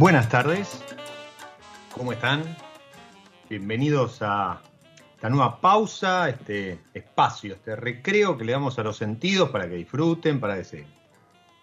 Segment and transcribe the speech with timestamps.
[0.00, 0.82] Buenas tardes,
[1.94, 2.56] ¿cómo están?
[3.50, 4.62] Bienvenidos a
[5.14, 9.74] esta nueva pausa, este espacio, este recreo que le damos a los sentidos para que
[9.74, 10.86] disfruten, para que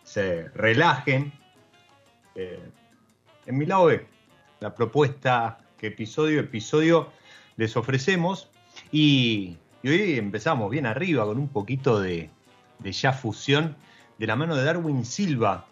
[0.03, 1.33] se, relajen.
[2.35, 2.69] Eh,
[3.47, 3.89] en mi lado
[4.59, 7.09] la propuesta que episodio episodio
[7.55, 8.51] les ofrecemos
[8.91, 12.29] y, hoy empezamos bien arriba con un poquito de,
[12.77, 13.75] de ya fusión
[14.19, 15.65] de la mano de Darwin Silva,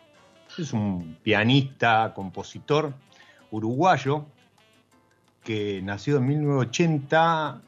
[0.64, 2.94] es un pianista, compositor
[3.52, 4.26] uruguayo
[5.44, 7.62] que nació en 1980.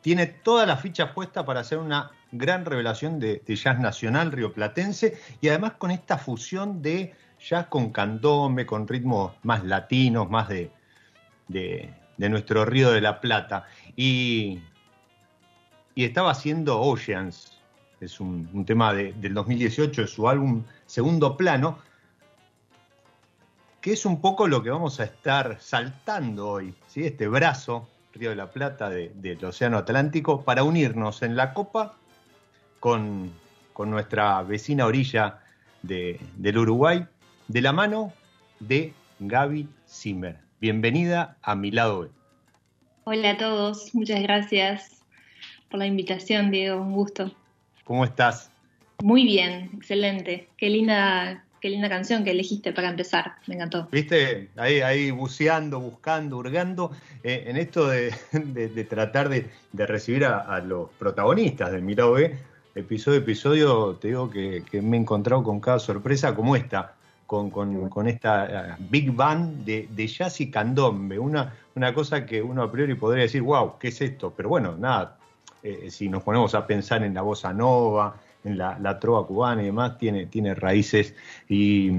[0.00, 5.48] Tiene todas las fichas puestas para hacer una gran revelación de, jazz nacional rioplatense y
[5.48, 10.70] además con esta fusión de jazz con candombe, con ritmos más latinos, más de,
[11.48, 13.66] de, nuestro Río de la Plata.
[13.96, 14.60] Y,
[15.94, 17.57] y estaba haciendo Oceans,
[18.00, 21.78] es un, tema del 2018, es su álbum Segundo Plano,
[23.80, 27.04] que es un poco lo que vamos a estar saltando hoy, ¿sí?
[27.04, 31.96] este brazo, Río de la Plata, del Océano Atlántico, para unirnos en la copa
[32.80, 33.32] con,
[33.78, 35.38] nuestra vecina orilla
[35.82, 37.06] del Uruguay,
[37.46, 38.12] de la mano
[38.58, 40.38] de Gaby Zimmer.
[40.60, 42.08] Bienvenida a mi lado
[43.04, 45.02] Hola a todos, muchas gracias
[45.70, 47.32] por la invitación, Diego, un gusto.
[47.88, 48.50] ¿Cómo estás?
[49.02, 50.50] Muy bien, excelente.
[50.58, 53.88] Qué linda, qué linda canción que elegiste para empezar, me encantó.
[53.90, 56.92] Viste, ahí, ahí buceando, buscando, hurgando,
[57.22, 58.12] eh, en esto de,
[58.90, 62.36] tratar de, recibir a, los protagonistas del Mirado B,
[62.74, 66.92] episodio a episodio, te digo que, me he encontrado con cada sorpresa como esta,
[67.26, 72.70] con, esta eh, Big Band de, jazz y candombe, una, una cosa que uno a
[72.70, 74.34] priori podría decir, wow, ¿qué es esto?
[74.36, 75.17] Pero bueno, nada,
[75.62, 79.66] eh, si nos ponemos a pensar en la bossa nova, en la, trova cubana y
[79.66, 81.14] demás, tiene, tiene raíces
[81.48, 81.90] y,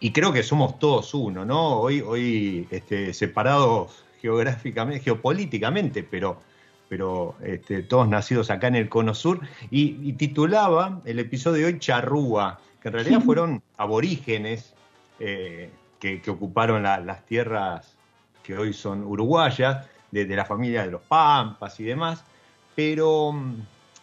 [0.00, 1.80] y creo que somos todos uno, ¿no?
[1.80, 6.40] Hoy, hoy este, separados geográficamente, geopolíticamente, pero,
[6.88, 9.40] pero este, todos nacidos acá en el Cono Sur,
[9.70, 14.74] y, titulaba el episodio de hoy Charrúa, que en realidad fueron aborígenes
[15.20, 15.70] eh,
[16.00, 17.96] que, ocuparon las tierras
[18.42, 19.86] que hoy son uruguayas,
[20.22, 22.24] de, la familia de los Pampas y demás,
[22.74, 23.56] pero mm,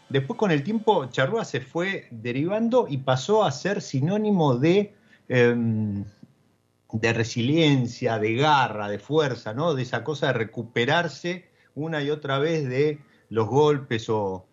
[0.09, 4.93] después con el tiempo Charrúa se fue derivando y pasó a ser sinónimo de...
[5.29, 6.03] Em,
[6.93, 9.73] de resiliencia, de garra, de fuerza, ¿no?
[9.73, 12.99] De esa cosa de recuperarse una y otra vez de
[13.29, 14.45] los golpes o,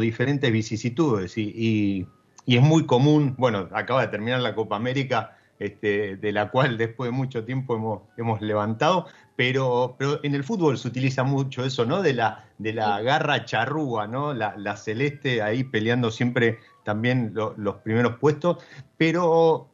[0.00, 1.36] diferentes vicisitudes.
[1.36, 2.06] Y,
[2.46, 7.08] es muy común, bueno, acaba de terminar la Copa América, este, de la cual después
[7.08, 9.06] de mucho tiempo hemos, levantado,
[9.36, 12.02] pero, pero, en el fútbol se utiliza mucho eso, ¿no?
[12.02, 14.34] De la, de la garra charrúa, ¿no?
[14.34, 18.58] La, celeste ahí peleando siempre también los primeros puestos,
[18.96, 19.68] pero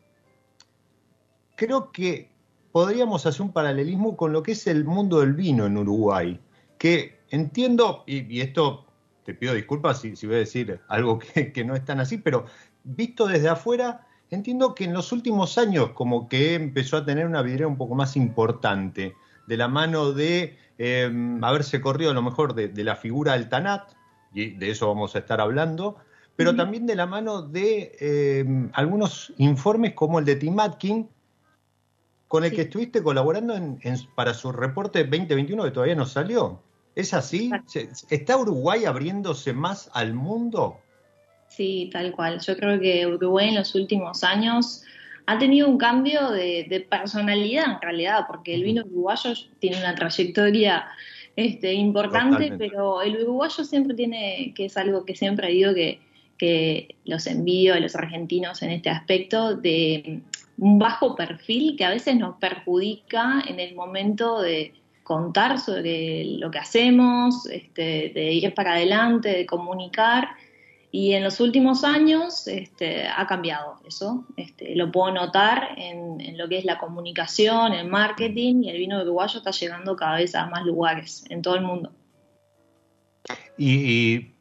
[1.56, 2.30] creo que
[2.72, 6.38] podríamos hacer un paralelismo con lo que es el mundo del vino en Uruguay,
[6.78, 8.86] que entiendo, y, esto
[9.24, 12.46] te pido disculpas si, voy a decir algo que, no es tan así, pero
[12.84, 17.42] visto desde afuera, entiendo que en los últimos años como que empezó a tener una
[17.42, 19.16] vidriera un poco más importante,
[19.48, 23.92] de la mano de em, haberse corrido a lo mejor de, la figura del Tanat,
[24.32, 25.96] y de eso vamos a estar hablando,
[26.36, 31.08] pero también de la mano de em, algunos informes como el de Tim Atkin,
[32.28, 33.54] con el que estuviste colaborando
[34.14, 36.62] para su reporte 2021 que todavía no salió.
[36.94, 37.50] ¿Es así?
[38.10, 40.78] ¿Está Uruguay abriéndose más al mundo?
[41.48, 42.38] Sí, tal cual.
[42.40, 44.84] Yo creo que Uruguay en los últimos años
[45.28, 50.88] ha tenido un cambio de, personalidad en realidad, porque el vino uruguayo tiene una trayectoria
[51.36, 56.00] este, importante, pero el uruguayo siempre tiene, que es algo que siempre digo que,
[56.38, 60.22] que los envío a los argentinos en este aspecto, de
[60.56, 64.72] un bajo perfil que a veces nos perjudica en el momento de
[65.02, 70.30] contar sobre lo que hacemos, este, de ir para adelante, de comunicar.
[70.90, 74.26] Y en los últimos años este, ha cambiado eso.
[74.36, 79.02] Este, lo puedo notar en, lo que es la comunicación, el marketing, y el vino
[79.02, 81.92] uruguayo está llegando cada vez a más lugares en todo el mundo.
[83.58, 84.32] y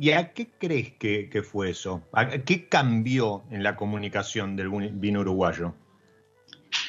[0.00, 2.02] ¿Y a qué crees que, fue eso?
[2.44, 5.74] qué cambió en la comunicación del vino uruguayo?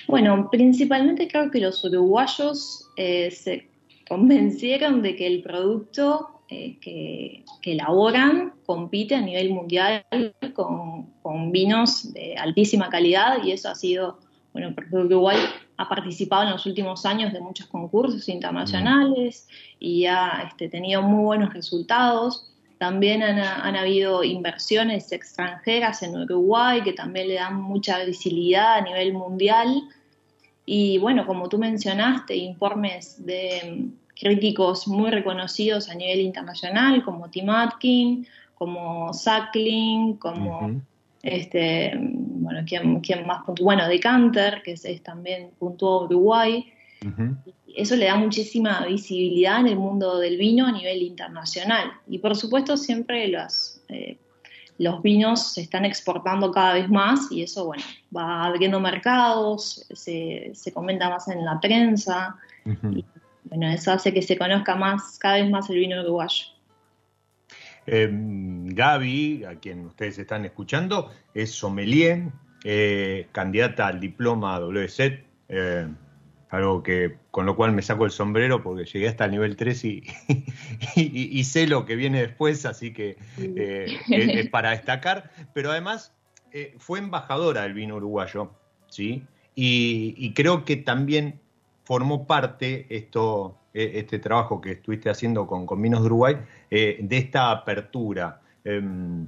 [0.08, 3.68] Bueno, principalmente creo que los uruguayos eh, se
[4.08, 10.04] convencieron de que el producto eh, que, elaboran compite a nivel mundial
[10.56, 14.18] con, con, vinos de altísima calidad y eso ha sido,
[14.54, 15.38] bueno, porque Uruguay
[15.78, 19.48] ha participado en los últimos años de muchos concursos internacionales
[19.80, 22.52] y ha este, tenido muy buenos resultados.
[22.80, 29.14] También han, habido inversiones extranjeras en Uruguay que también le dan mucha visibilidad a nivel
[29.14, 29.84] mundial.
[30.66, 37.50] Y bueno, como tú mencionaste, informes de críticos muy reconocidos a nivel internacional, como Tim
[37.50, 40.82] Atkin, como Sackling, como
[41.24, 43.66] este, bueno, ¿quién, quién más puntuó?
[43.66, 46.74] Bueno, Decanter, que es, también puntuó Uruguay
[47.76, 51.92] eso le da muchísima visibilidad en el mundo del vino a nivel internacional.
[52.08, 54.18] Y por supuesto siempre los, eh,
[54.78, 57.84] los vinos se están exportando cada vez más y eso, bueno,
[58.16, 62.36] va abriendo mercados, se, comenta más en la prensa.
[62.66, 63.06] y,
[63.50, 66.46] bueno, eso hace que se conozca más, cada vez más el vino uruguayo.
[67.86, 72.30] Em, Gaby, a quien ustedes están escuchando, es sommelier,
[72.64, 75.26] eh, candidata al diploma WSET.
[75.48, 75.88] Eh,
[76.50, 79.86] algo que con lo cual me saco el sombrero porque llegué hasta el nivel 3
[79.86, 80.04] y,
[80.96, 86.14] y, sé lo que viene después, así que eh, es, para destacar, pero además
[86.52, 88.52] eh, fue embajadora del vino uruguayo,
[88.88, 89.24] ¿sí?
[89.56, 91.40] Y, creo que también
[91.90, 96.38] formó parte esto, e, este trabajo que estuviste haciendo con, con Vinos de Uruguay,
[96.70, 98.42] eh, de esta apertura.
[98.64, 99.28] Em,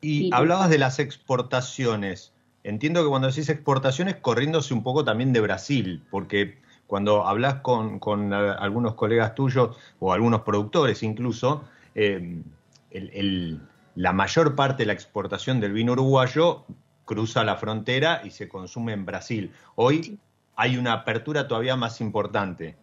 [0.00, 2.32] y hablabas de las exportaciones.
[2.62, 8.32] Entiendo que cuando decís exportaciones, corriéndose un poco también de Brasil, porque cuando hablas con,
[8.32, 11.64] algunos colegas tuyos o algunos productores incluso,
[11.96, 12.40] eh,
[13.96, 16.66] la mayor parte de la exportación del vino uruguayo
[17.04, 19.52] cruza la frontera y se consume en Brasil.
[19.74, 20.20] Hoy
[20.58, 22.74] hay una apertura todavía más importante.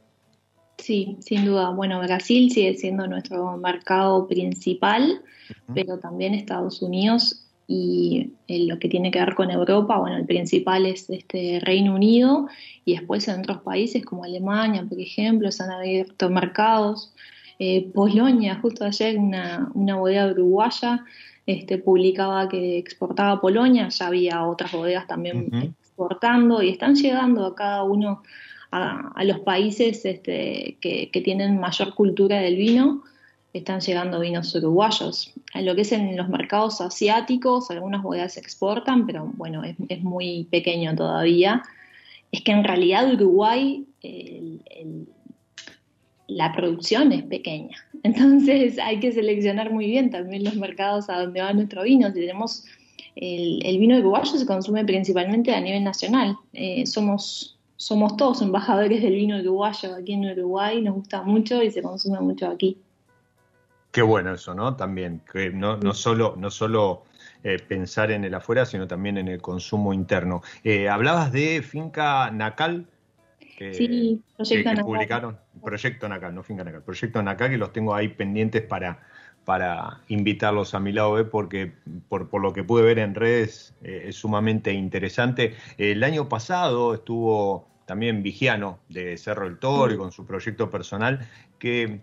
[0.78, 1.72] Sí, sin duda.
[1.72, 5.22] Bueno, Brasil sigue siendo nuestro mercado principal,
[5.74, 10.86] pero también Estados Unidos y lo que tiene que ver con Europa, bueno, el principal
[10.86, 12.48] es este Reino Unido
[12.86, 17.14] y después en otros países como Alemania, por ejemplo, se han abierto mercados.
[17.60, 21.04] Eh, Polonia, justo ayer una, una bodega uruguaya
[21.46, 27.46] este, publicaba que exportaba a Polonia, ya había otras bodegas también exportando y están llegando
[27.46, 28.22] a cada uno
[28.72, 33.04] a, los países este, que, tienen mayor cultura del vino,
[33.54, 35.34] están llegando vinos uruguayos.
[35.54, 40.44] En lo que es en los mercados asiáticos, algunas bodegas exportan, pero bueno, es, muy
[40.52, 41.64] pequeño todavía.
[42.34, 43.86] Es que en realidad Uruguay,
[46.28, 47.78] la producción es pequeña.
[48.04, 52.10] Entonces hay que seleccionar muy bien también los mercados a donde va nuestro vino.
[52.10, 52.66] Si tenemos
[53.16, 56.38] el, vino uruguayo se consume principalmente a nivel nacional.
[56.54, 61.72] Eh, somos, somos todos embajadores del vino uruguayo aquí en Uruguay, nos gusta mucho y
[61.72, 62.78] se consume mucho aquí.
[63.92, 64.76] Qué bueno eso, ¿no?
[64.76, 67.04] También, que no, no solo, no solo
[67.46, 70.42] eh, pensar en el afuera, sino también en el consumo interno.
[70.64, 72.88] Eh, hablabas de Finca Nacal.
[73.58, 74.84] sí, Proyecto Nacal.
[74.84, 79.00] publicaron, Proyecto Nacal, no Finca Nacal, Proyecto Nacal, que los tengo ahí pendientes para,
[79.46, 81.72] para invitarlos a mi lado B porque
[82.10, 85.56] por, lo que pude ver en redes eh, es sumamente interesante.
[85.78, 91.28] El año pasado estuvo también Vigiano de Cerro el Toro y con su proyecto personal
[91.60, 92.02] que,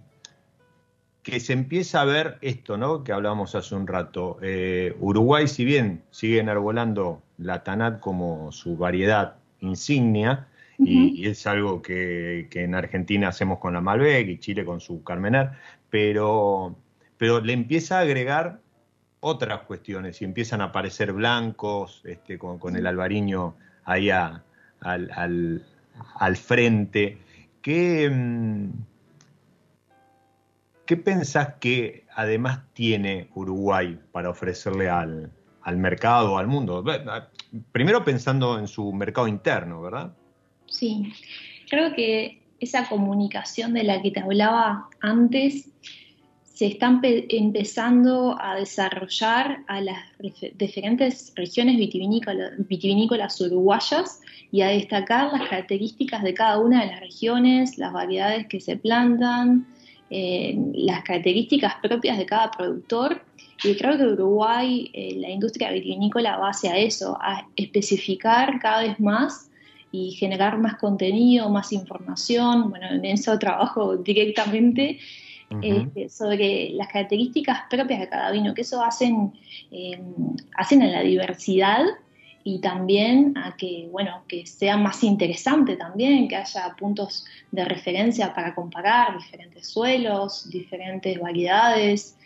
[1.22, 3.02] que se empieza a ver esto, ¿no?
[3.02, 4.38] Que hablábamos hace un rato.
[4.40, 11.80] Eh, Uruguay, si bien sigue enarbolando la Tanat como su variedad insignia, y, es algo
[11.80, 15.50] que, que, en Argentina hacemos con la Malbec y Chile con su Carmener,
[15.90, 16.74] pero
[17.22, 18.58] pero le empieza a agregar
[19.20, 24.42] otras cuestiones y empiezan a aparecer blancos, este, con, el albariño ahí al,
[26.34, 27.18] frente.
[27.62, 28.70] ¿Qué, mm,
[30.84, 35.30] ¿Qué pensás que además tiene Uruguay para ofrecerle al,
[35.62, 36.84] al mercado, al mundo?
[37.70, 40.12] Primero pensando en su mercado interno, ¿verdad?
[40.66, 41.12] Sí,
[41.70, 45.68] creo que esa comunicación de la que te hablaba antes
[46.52, 49.98] se están empezando a desarrollar a las
[50.54, 57.78] diferentes regiones vitivinícolas, uruguayas y a destacar las características de cada una de las regiones,
[57.78, 59.66] las variedades que se plantan,
[60.10, 63.22] eh, las características propias de cada productor.
[63.64, 69.00] Y creo que Uruguay, eh, la industria vitivinícola va hacia eso, a especificar cada vez
[69.00, 69.48] más
[69.90, 72.68] y generar más contenido, más información.
[72.68, 74.98] Bueno, en eso trabajo directamente
[75.60, 79.32] este, sobre las características propias de cada vino, que eso hacen,
[79.70, 80.00] eh,
[80.56, 81.84] hacen a la diversidad
[82.44, 88.34] y también a que, bueno, que sea más interesante también, que haya puntos de referencia
[88.34, 92.16] para comparar diferentes suelos, diferentes variedades.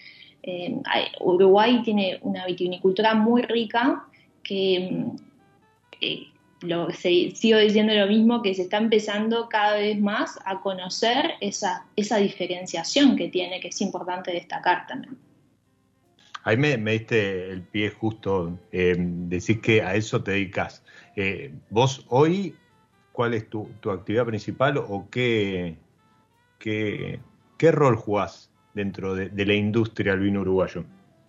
[0.43, 0.81] Eh,
[1.21, 4.05] Uruguay tiene una vitivinicultura muy rica
[4.43, 5.05] que
[6.01, 6.27] eh,
[6.63, 11.87] lo, sigo diciendo lo mismo, que se está empezando cada vez más a conocer esa,
[11.97, 15.17] esa diferenciación que tiene, que es importante destacar también.
[16.45, 20.85] Ahí me, diste el pie justo, eh, decís que a eso te dedicas.
[21.17, 22.55] Eh, vos hoy,
[23.13, 25.77] ¿cuál es tu, actividad principal o qué,
[26.61, 27.21] qué,
[27.61, 30.85] rol jugás dentro de, de la industria del vino uruguayo?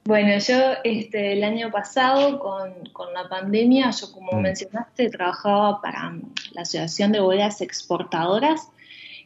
[0.07, 4.41] Bueno, yo este, el año pasado con, la pandemia, yo como mm.
[4.41, 6.15] mencionaste, trabajaba para
[6.53, 8.69] la Asociación de Bodegas Exportadoras,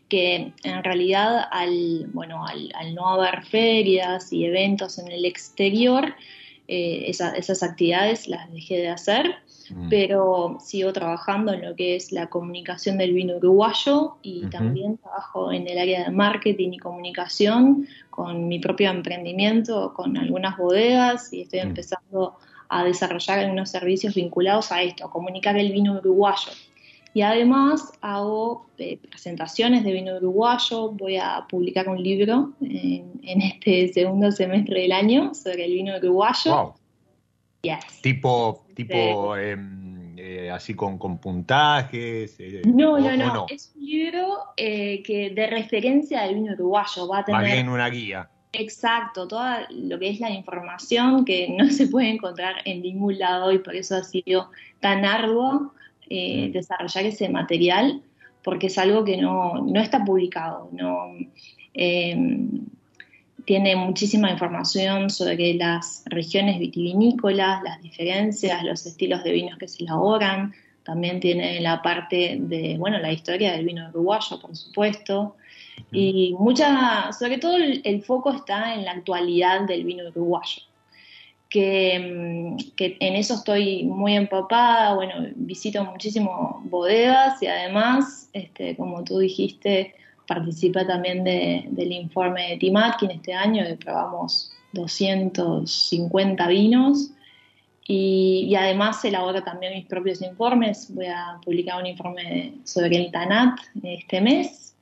[0.09, 6.15] que en realidad al, bueno, al, no haber ferias y eventos en el exterior,
[6.67, 9.35] eh, esas actividades las dejé de hacer
[9.69, 9.89] Mm.
[9.89, 15.51] pero sigo trabajando en lo que es la comunicación del vino uruguayo y también trabajo
[15.51, 21.41] en el área de marketing y comunicación con mi propio emprendimiento, con algunas bodegas y
[21.41, 21.67] estoy mm.
[21.67, 22.35] empezando
[22.69, 26.51] a desarrollar algunos servicios vinculados a esto, a comunicar el vino uruguayo.
[27.13, 33.91] Y además hago eh, presentaciones de vino uruguayo, voy a publicar un libro en, este
[33.91, 36.73] segundo semestre del año sobre el vino uruguayo.
[38.01, 42.35] Tipo, tipo em, eh, así con, con puntajes.
[42.39, 47.07] Eh, no, no, no, Es un libro eh, que de referencia del vino uruguayo.
[47.07, 47.43] Va a tener.
[47.43, 48.29] bien una guía.
[48.53, 53.51] Exacto, toda lo que es la información que no se puede encontrar en ningún lado
[53.51, 54.49] y por eso ha sido
[54.81, 55.73] tan arduo
[56.09, 56.51] mm.
[56.51, 58.01] desarrollar ese material
[58.43, 60.69] porque es algo que no, no está publicado.
[60.71, 61.13] No,
[61.73, 62.65] em,
[63.45, 69.83] tiene muchísima información sobre las regiones vitivinícolas, las diferencias, los estilos de vinos que se
[69.83, 70.53] elaboran.
[70.83, 75.35] También tiene la parte de, bueno, la historia del vino uruguayo, por supuesto.
[75.91, 80.61] Y mucha, sobre todo el, foco está en la actualidad del vino uruguayo.
[81.49, 88.77] Que, mm, que, en eso estoy muy empapada, bueno, visito muchísimo bodegas y además, este,
[88.77, 89.93] como tú dijiste,
[90.33, 97.11] participa también del informe de Tim Atkin este año, que probamos 250 vinos
[97.85, 100.93] Y, además elaboro también mis propios informes.
[100.95, 104.73] Voy a publicar un informe sobre el TANAT este mes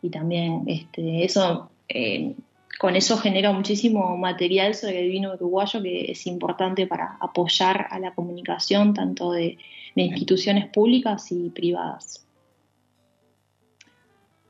[0.00, 2.34] y también este, eso, eh,
[2.78, 7.98] con eso genero muchísimo material sobre el vino uruguayo que es importante para apoyar a
[7.98, 9.58] la comunicación tanto de
[9.96, 12.23] instituciones públicas y privadas.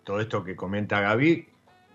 [0.04, 1.48] Todo esto que comenta Gaby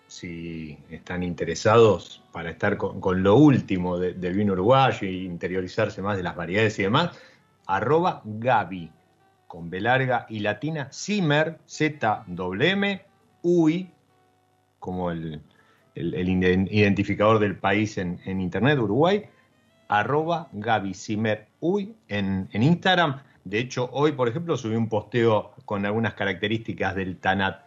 [0.10, 6.24] si están interesados para estar con, lo último del vino uruguayo e interiorizarse más de
[6.24, 7.12] las variedades y demás,
[7.68, 8.92] arroba Gaby,
[9.46, 11.60] con B larga y latina, Zimmer,
[13.44, 13.92] UI,
[14.80, 15.42] como el,
[15.96, 19.26] identificador del país en, Internet, Uruguay,
[19.90, 23.22] arroba Gaby Zimmer, UI, en, en Instagram.
[23.44, 27.62] De hecho, hoy, por ejemplo, subí un posteo con algunas características del TANAT.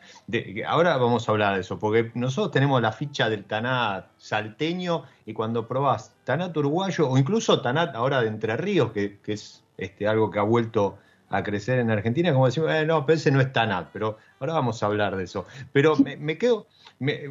[0.67, 5.33] ahora vamos a hablar de eso, porque nosotros tenemos la ficha del TANAT salteño y
[5.33, 10.33] cuando probás TANAT uruguayo o incluso TANAT ahora de Entre Ríos, que, es este, algo
[10.33, 10.99] que ha vuelto
[11.31, 14.55] a crecer en Argentina, como decimos, eh, no, pero ese no es TANAT, pero ahora
[14.55, 15.47] vamos a hablar de eso.
[15.73, 16.67] Pero me, quedo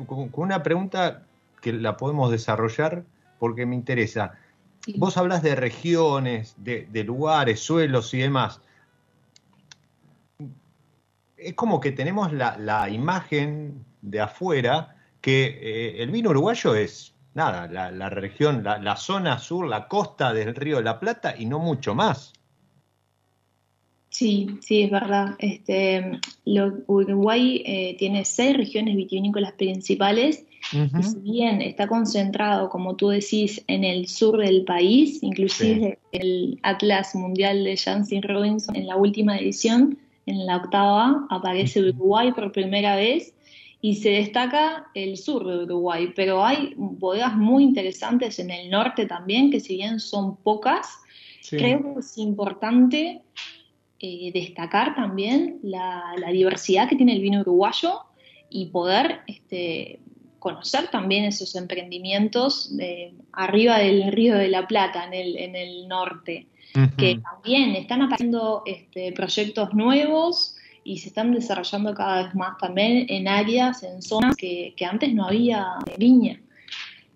[0.07, 1.23] con una pregunta
[1.59, 3.03] que la podemos desarrollar
[3.39, 4.35] porque me interesa.
[4.95, 8.61] Vos hablas de regiones, de, lugares, suelos y demás.
[11.41, 17.67] Es como que tenemos la, imagen de afuera que eh, el vino uruguayo es nada,
[17.67, 21.95] la, región, la, zona sur, la costa del río de la Plata y no mucho
[21.95, 22.33] más.
[24.09, 25.35] Sí, sí, es verdad.
[25.39, 33.09] Este, Uruguay eh, tiene seis regiones vitivinícolas principales y si bien está concentrado, como tú
[33.09, 38.95] decís, en el sur del país, inclusive el Atlas Mundial de Janssen Robinson en la
[38.95, 39.97] última edición,
[40.31, 43.33] en la octava, aparece Uruguay por primera vez
[43.81, 49.05] y se destaca el sur de Uruguay, pero hay bodegas muy interesantes en el norte
[49.05, 50.87] también, que si bien son pocas,
[51.49, 53.21] creo que es importante
[53.99, 58.01] eh, destacar también la, la, diversidad que tiene el vino uruguayo
[58.49, 59.99] y poder este,
[60.41, 65.87] conocer también esos emprendimientos de, arriba del Río de la Plata, en el, en el
[65.87, 66.47] norte,
[66.97, 73.05] que también están apareciendo este, proyectos nuevos y se están desarrollando cada vez más también
[73.09, 76.41] en áreas, en zonas que, antes no había viña.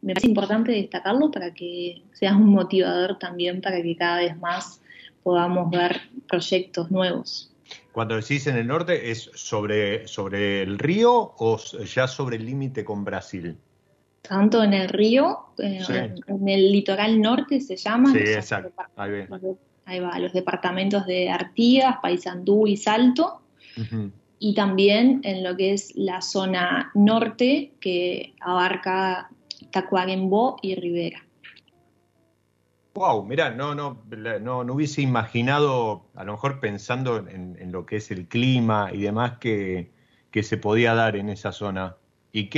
[0.02, 4.82] Me parece importante destacarlo para que sea un motivador también para que cada vez más
[5.24, 7.52] podamos ver proyectos nuevos.
[7.92, 12.86] Cuando decís en el norte, ¿es sobre, sobre el río o ya sobre el límite
[12.86, 13.58] con Brasil?
[14.28, 15.80] Tanto en el río, eh,
[16.28, 18.12] en, el litoral norte se llama.
[18.12, 18.74] Sí, exacto.
[19.86, 23.42] Ahí, va, los departamentos de Artigas, Paysandú y Salto.
[24.40, 29.30] Y también en lo que es la zona norte, que abarca
[29.72, 31.26] Tacuarembó y Rivera.
[32.96, 34.02] Wow, mira, no, no,
[34.40, 39.02] no, no, hubiese imaginado, a lo mejor pensando en, lo que es el clima y
[39.02, 39.92] demás, que,
[40.42, 41.98] se podía dar en esa zona.
[42.32, 42.50] Y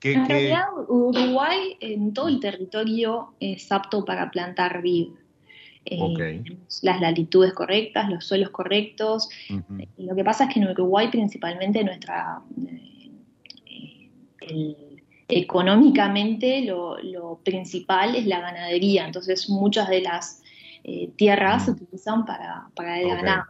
[0.00, 5.08] que, en realidad, Uruguay en todo el territorio es apto para plantar vid.
[5.84, 6.44] Eh,
[6.82, 9.28] las latitudes correctas, los suelos correctos.
[9.96, 12.42] Lo que pasa es que en Uruguay principalmente nuestra
[13.66, 14.10] eh,
[14.40, 14.76] el,
[15.30, 20.42] económicamente lo, principal es la ganadería, entonces muchas de las
[20.84, 23.44] eh, tierras se utilizan para, para el ganado.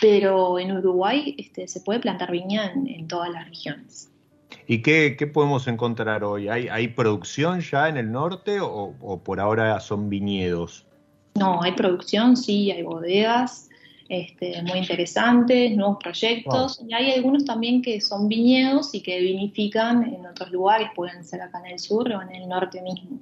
[0.00, 4.10] Pero en Uruguay este, se puede plantar viña en, todas las regiones.
[4.66, 6.48] ¿Y qué, podemos encontrar hoy?
[6.48, 10.86] ¿Hay, ¿Hay, producción ya en el norte o, o, por ahora son viñedos?
[11.34, 13.68] No, hay producción, sí, hay bodegas,
[14.08, 20.04] este, muy interesantes, nuevos proyectos, y hay algunos también que son viñedos y que vinifican
[20.04, 23.18] en otros lugares, pueden ser acá en el sur o en el norte mismo.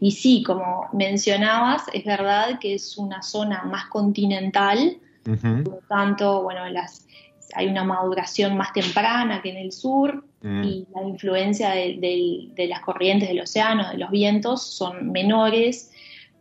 [0.00, 6.42] Y sí, como mencionabas, es verdad que es una zona más continental, por lo tanto,
[6.42, 7.06] bueno, las,
[7.54, 10.64] hay una maduración más temprana que en el sur mm.
[10.64, 15.92] y la influencia de, de las corrientes del océano, de los vientos, son menores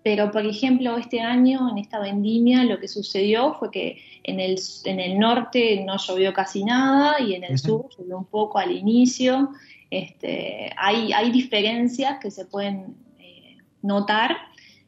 [0.04, 4.60] pero, por ejemplo, este año, en esta vendimia, lo que sucedió fue que en el,
[4.86, 8.72] en el norte no llovió casi nada y en el sur llovió un poco al
[8.72, 9.52] inicio.
[9.92, 14.38] Este, hay, hay diferencias que se pueden eh, notar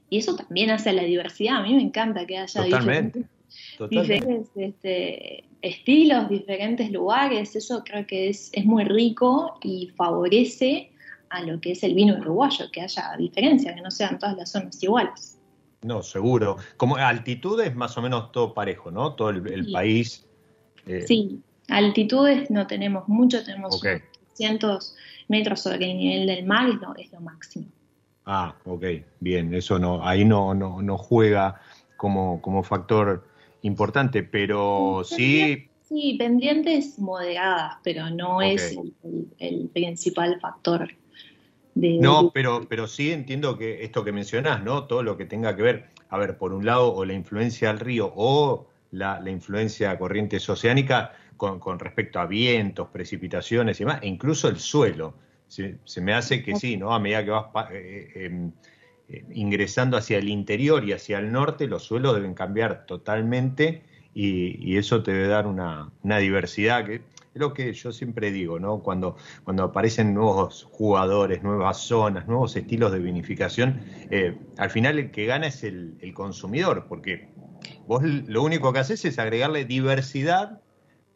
[0.10, 1.58] y eso también hace la diversidad.
[1.58, 3.26] A mí me encanta que haya diferentes,
[4.56, 7.56] este, estilos, diferentes lugares.
[7.56, 10.92] Eso creo que es, es muy rico y favorece
[11.30, 14.52] a lo que es el vino uruguayo, que haya diferencia, que no sean todas las
[14.52, 15.40] zonas iguales.
[15.82, 16.58] No, seguro.
[16.78, 19.14] Como altitudes más o menos todo parejo, ¿no?
[19.14, 20.26] Todo el, país.
[20.86, 23.82] Eh, sí, altitudes no tenemos mucho, tenemos
[24.34, 24.96] cientos
[25.28, 27.66] metros sobre el nivel del mar, es lo, es lo máximo.
[28.26, 28.86] Ah, ok,
[29.20, 31.60] bien, eso no, ahí no, no, no juega
[31.98, 33.28] como, como factor
[33.64, 35.68] importante, pero sí.
[35.82, 38.78] Sí, pendientes moderadas, pero no es
[39.40, 40.88] el, principal factor.
[41.76, 44.86] De, no, pero, pero sí entiendo que esto que mencionás, ¿no?
[44.86, 47.80] Todo lo que tenga que ver, a ver, por un lado, o la influencia del
[47.80, 54.00] río o la, la influencia corrientes oceánicas con, con, respecto a vientos, precipitaciones y demás,
[54.04, 55.16] e incluso el suelo.
[55.48, 56.94] Se, se me hace que sí, ¿no?
[56.94, 58.52] A medida que vas eh, em,
[59.34, 65.04] ingresando hacia el interior y hacia el norte, los suelos deben cambiar totalmente y, eso
[65.04, 67.02] te debe dar una, diversidad que es
[67.34, 68.80] lo que yo siempre digo, ¿no?
[68.80, 69.18] Cuando,
[69.60, 75.48] aparecen nuevos jugadores, nuevas zonas, nuevos estilos de vinificación, eh, al final el que gana
[75.48, 77.30] es el, consumidor, porque
[77.88, 80.62] vos lo único que haces es agregarle diversidad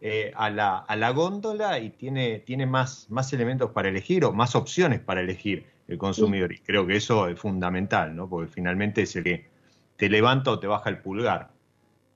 [0.02, 5.77] eh, a, la, góndola y tiene, más elementos para elegir o más opciones para elegir
[5.88, 6.52] el consumidor.
[6.54, 8.30] Y creo que eso es fundamental, ¿no?
[8.30, 9.46] Porque finalmente es el que
[9.96, 11.50] te levanta o te baja el pulgar.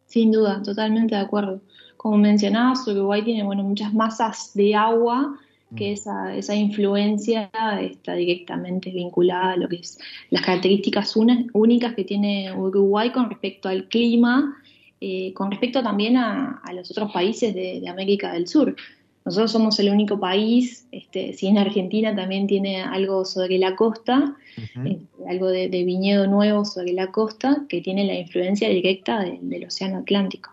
[0.06, 1.62] Sin duda, totalmente de acuerdo.
[1.98, 5.38] Como mencionabas, Uruguay tiene bueno, muchas masas de agua
[5.76, 5.94] que mm.
[5.94, 9.98] esa, esa influencia está directamente vinculada a lo que es
[10.30, 14.58] las características únicas que tiene Uruguay con respecto al clima,
[15.00, 18.76] eh, con respecto también a, los otros países de, América del Sur.
[19.24, 24.36] Nosotros somos el único país, este, si en Argentina también tiene algo sobre la costa,
[24.84, 30.00] eh, algo de, viñedo nuevo sobre la costa, que tiene la influencia directa del Océano
[30.00, 30.52] Atlántico.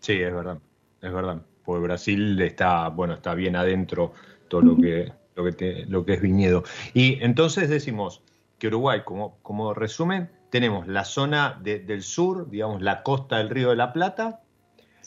[0.00, 0.58] Sí, es verdad,
[1.00, 1.42] es verdad.
[1.64, 4.12] Porque Brasil está, bueno, está bien adentro
[4.48, 6.64] todo lo que, lo que, lo que es viñedo.
[6.94, 8.22] Y entonces decimos
[8.58, 13.70] que Uruguay, como, como resumen, tenemos la zona del sur, digamos, la costa del Río
[13.70, 14.40] de la Plata,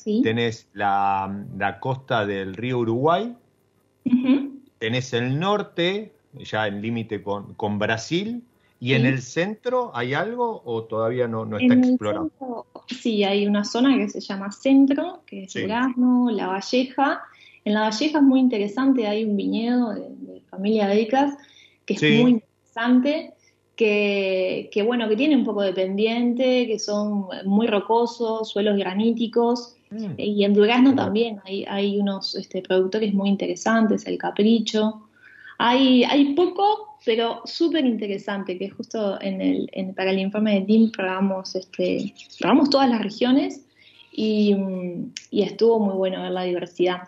[0.03, 3.35] Tenés la, costa del río Uruguay,
[4.79, 8.43] tenés el norte, ya en límite con, con, Brasil,
[8.79, 12.31] y en el centro hay algo o todavía no, no está explorado.
[12.87, 17.21] sí, hay una zona que se llama centro, que es Durazno, La Valleja.
[17.63, 21.37] En La Valleja es muy interesante, hay un viñedo de, familia Decas
[21.85, 23.33] que es muy interesante.
[23.75, 29.75] Que, que, bueno, que tiene un poco de pendiente, que son muy rocosos, suelos graníticos,
[29.91, 30.13] Mm.
[30.17, 35.07] Y en Durazno también hay, hay unos este, productores muy interesantes, el Capricho.
[35.57, 40.91] Hay, hay poco, pero súper interesante, que justo en el, para el informe de DIM
[40.91, 43.61] probamos, este, probamos todas las regiones
[44.11, 44.55] y,
[45.29, 47.03] y, estuvo muy bueno ver la diversidad.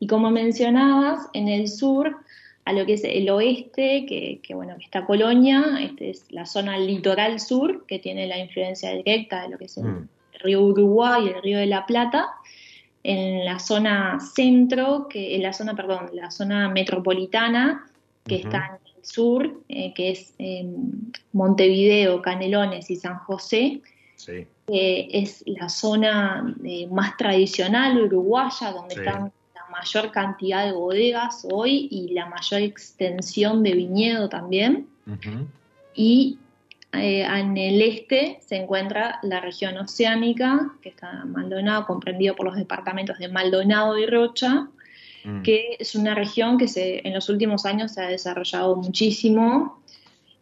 [0.00, 2.16] Y como mencionabas, en el sur,
[2.64, 6.46] a lo que es el oeste, que, que bueno, que está Colonia, este es la
[6.46, 10.08] zona litoral sur, que tiene la influencia directa de lo que es el, mm
[10.42, 12.28] río Uruguay y el río de la Plata,
[13.02, 17.88] en la zona centro, que en la zona, perdón, la zona metropolitana,
[18.24, 20.34] que está en el sur, eh, que es
[21.32, 23.82] Montevideo, Canelones y San José.
[24.68, 31.88] es la zona eh, más tradicional uruguaya, donde están la mayor cantidad de bodegas hoy
[31.90, 34.86] y la mayor extensión de viñedo también.
[35.94, 36.38] Y
[36.94, 42.56] eh, en el este se encuentra la región oceánica, que está Maldonado, comprendido por los
[42.56, 44.68] departamentos de Maldonado y Rocha,
[45.24, 45.42] mm.
[45.42, 49.82] que es una región que se, en los últimos años se ha desarrollado muchísimo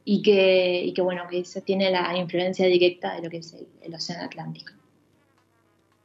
[0.05, 3.95] y que, que bueno, que se tiene la influencia directa de lo que es el,
[3.95, 4.73] Océano Atlántico.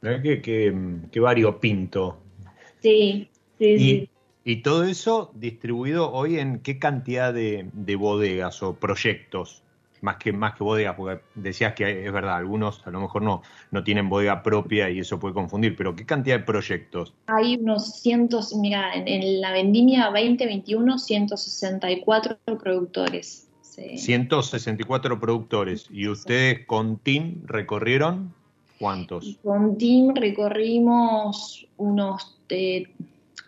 [0.00, 0.40] Qué,
[1.10, 2.20] qué, variopinto.
[2.80, 3.28] Sí,
[3.58, 4.10] sí, sí.
[4.44, 9.64] ¿Y todo eso distribuido hoy en qué cantidad de bodegas o proyectos?
[10.00, 13.42] Más que, más que bodega, porque decías que es verdad, algunos a lo mejor no,
[13.70, 17.14] no tienen bodega propia y eso puede confundir, pero ¿qué cantidad de proyectos?
[17.26, 23.48] Hay unos cientos, mira, en, la vendimia 2021, 164 productores.
[23.62, 25.86] 164 productores.
[25.90, 28.32] ¿Y ustedes con TIM recorrieron
[28.78, 29.38] cuántos?
[29.42, 32.38] con TIM recorrimos unos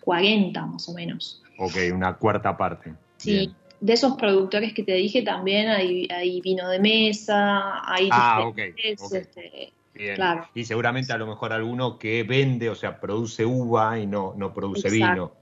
[0.00, 1.42] 40 más o menos.
[1.58, 2.92] Ok, una cuarta parte.
[3.16, 8.44] Sí de esos productores que te dije también hay, hay vino de mesa, hay ah,
[8.46, 9.72] okay, este,
[10.14, 10.48] Claro.
[10.54, 14.54] Y seguramente a lo mejor alguno que vende, o sea, produce uva y no, no
[14.54, 15.32] produce vino.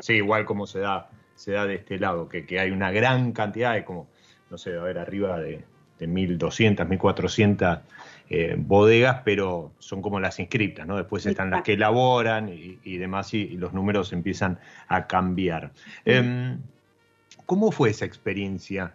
[0.00, 3.32] Sí, igual como se da, se da de este lado, que, que hay una gran
[3.32, 4.08] cantidad de como,
[4.50, 5.64] no sé, a ver, arriba de,
[5.98, 7.80] de 1.200, 1.400
[8.28, 10.96] eh, bodegas, pero son como las inscriptas, ¿no?
[10.96, 15.72] Después están las que elaboran y, demás y, los números empiezan a cambiar.
[16.04, 16.58] Em,
[17.46, 18.94] ¿Cómo fue esa experiencia?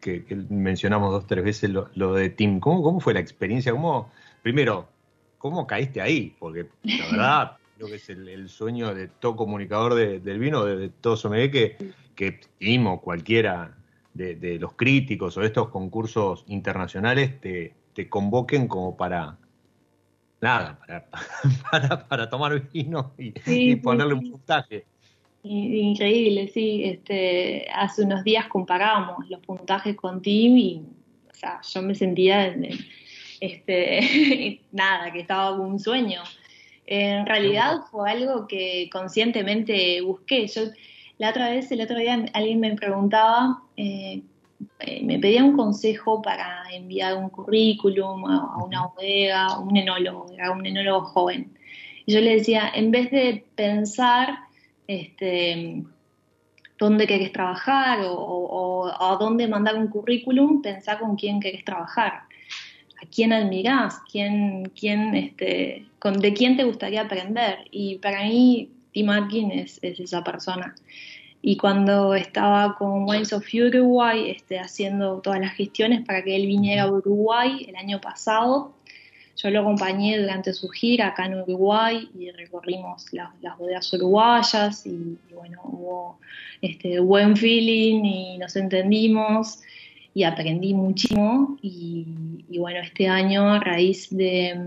[0.00, 2.58] Que, mencionamos dos, tres veces lo, de Tim.
[2.58, 3.72] ¿Cómo, ¿Cómo, fue la experiencia?
[3.72, 4.10] ¿Cómo,
[4.42, 4.88] primero,
[5.38, 6.34] ¿cómo caíste ahí?
[6.38, 11.16] Porque la verdad, creo que es el, sueño de todo comunicador del vino, de, todo
[11.16, 13.76] Sommelier, que, que Tim o cualquiera
[14.14, 17.74] de, los críticos o de estos concursos internacionales te,
[18.08, 19.38] convoquen como para,
[20.40, 20.78] nada,
[21.70, 24.86] para, para, tomar vino y, ponerle un puntaje.
[25.44, 26.84] Increíble, sí.
[26.84, 30.82] Este, hace unos días comparábamos los puntajes con Tim y
[31.30, 32.54] o sea, yo me sentía
[33.40, 36.22] este, nada, que estaba como un sueño.
[36.86, 40.46] En realidad fue algo que conscientemente busqué.
[40.46, 40.62] Yo
[41.18, 44.22] la otra vez, el otro día alguien me preguntaba, eh,
[44.80, 50.26] eh, me pedía un consejo para enviar un currículum a, una bodega, a un enólogo,
[50.42, 51.56] a un enólogo joven.
[52.06, 54.38] Y yo le decía, en vez de pensar
[55.00, 55.82] este,
[56.78, 62.12] dónde querés trabajar o, a dónde mandar un currículum, pensá con quién querés trabajar,
[63.02, 67.68] a quién admirás, quién, quién, este, de quién te gustaría aprender.
[67.70, 70.74] Y para mí, Tim Atkins es, esa persona.
[71.40, 76.46] Y cuando estaba con Wines of Uruguay, este, haciendo todas las gestiones para que él
[76.46, 78.74] viniera a Uruguay el año pasado,
[79.42, 85.16] yo lo acompañé durante su gira acá en Uruguay y recorrimos las, bodegas uruguayas y,
[85.34, 86.18] bueno, hubo
[86.60, 89.60] este, buen feeling y nos entendimos
[90.14, 92.06] y aprendí muchísimo y,
[92.58, 94.60] bueno, este año a raíz de,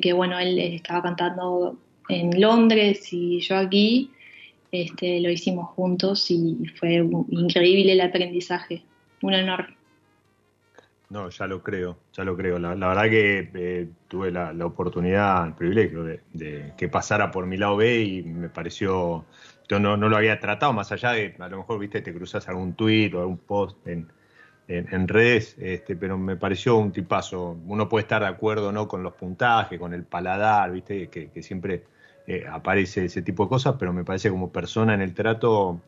[0.00, 1.76] que bueno, él estaba cantando
[2.08, 4.10] en Londres y yo aquí,
[4.70, 8.82] este, lo hicimos juntos y fue increíble el aprendizaje,
[9.20, 9.81] un honor.
[11.12, 12.58] No, ya lo creo, ya lo creo.
[12.58, 17.76] La, verdad que eh, tuve la, oportunidad, el privilegio de, que pasara por mi lado
[17.76, 19.26] B y me pareció,
[19.68, 22.48] yo no, no lo había tratado, más allá de, a lo mejor, viste, te cruzas
[22.48, 24.10] algún tweet o algún post en,
[24.68, 27.58] en, redes, este, pero me pareció un tipazo.
[27.66, 31.84] Uno puede estar de acuerdo no con los puntajes, con el paladar, viste, que, siempre
[32.26, 35.78] eh, aparece ese tipo de cosas, pero me parece como persona en el trato,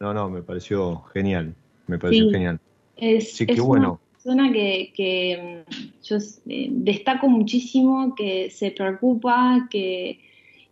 [0.00, 1.54] no, no, me pareció genial,
[1.86, 2.58] me pareció genial.
[2.96, 6.16] Es, Así que bueno persona que, que mm, yo
[6.48, 10.18] eh, destaco muchísimo, que se preocupa, que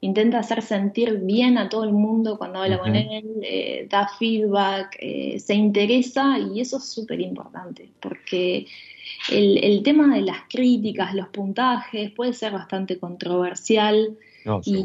[0.00, 4.96] intenta hacer sentir bien a todo el mundo cuando habla con él, eh, da feedback,
[4.98, 8.66] eh, se interesa y eso es súper importante porque
[9.30, 14.16] el, el, tema de las críticas, los puntajes puede ser bastante controversial.
[14.64, 14.84] y,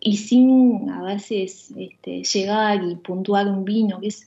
[0.00, 4.26] y, sin a veces este, llegar y puntuar un vino, que es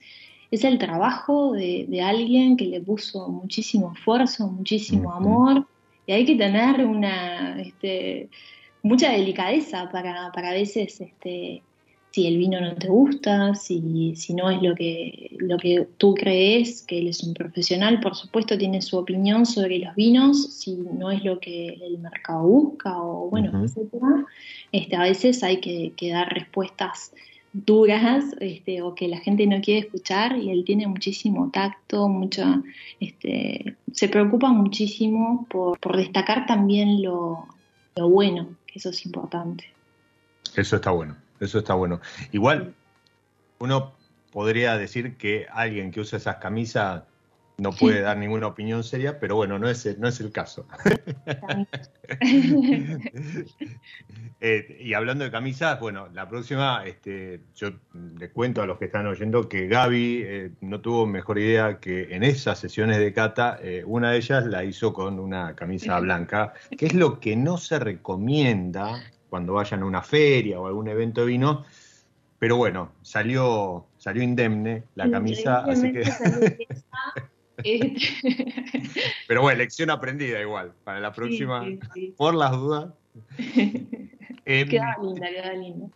[0.51, 5.65] es el trabajo de, alguien que le puso muchísimo esfuerzo, muchísimo amor,
[6.05, 8.29] y hay que tener una este,
[8.81, 11.61] mucha delicadeza para, para a veces este,
[12.11, 16.15] si el vino no te gusta, si, si no es lo que, lo que tú
[16.15, 20.75] crees, que él es un profesional, por supuesto tiene su opinión sobre los vinos, si
[20.75, 24.25] no es lo que el mercado busca o bueno, etcétera,
[24.71, 27.11] este, a veces hay que, que dar respuestas
[27.65, 32.43] duras este, o que la gente no quiere escuchar y él tiene muchísimo tacto, mucho,
[32.99, 37.47] este, se preocupa muchísimo por, destacar también lo,
[37.95, 39.65] bueno, que eso es importante.
[40.55, 41.99] Eso está bueno, eso está bueno.
[42.31, 42.75] Igual,
[43.59, 43.93] uno
[44.31, 47.03] podría decir que alguien que usa esas camisas
[47.57, 50.65] no puede dar ninguna opinión seria, pero bueno, no es, no es el caso.
[54.39, 57.71] Eh, y hablando de camisas, bueno, la próxima, este, yo
[58.19, 62.13] les cuento a los que están oyendo que Gaby eh, no tuvo mejor idea que
[62.13, 66.53] en esas sesiones de cata, eh, una de ellas la hizo con una camisa blanca,
[66.77, 71.21] que es lo que no se recomienda cuando vayan a una feria o algún evento
[71.21, 71.65] de vino,
[72.37, 76.03] pero bueno, salió, salió indemne la camisa, así que...
[79.27, 81.65] Pero bueno, lección aprendida igual, para la próxima,
[82.15, 82.93] por las dudas.
[84.45, 85.87] eh, queda linda, queda linda.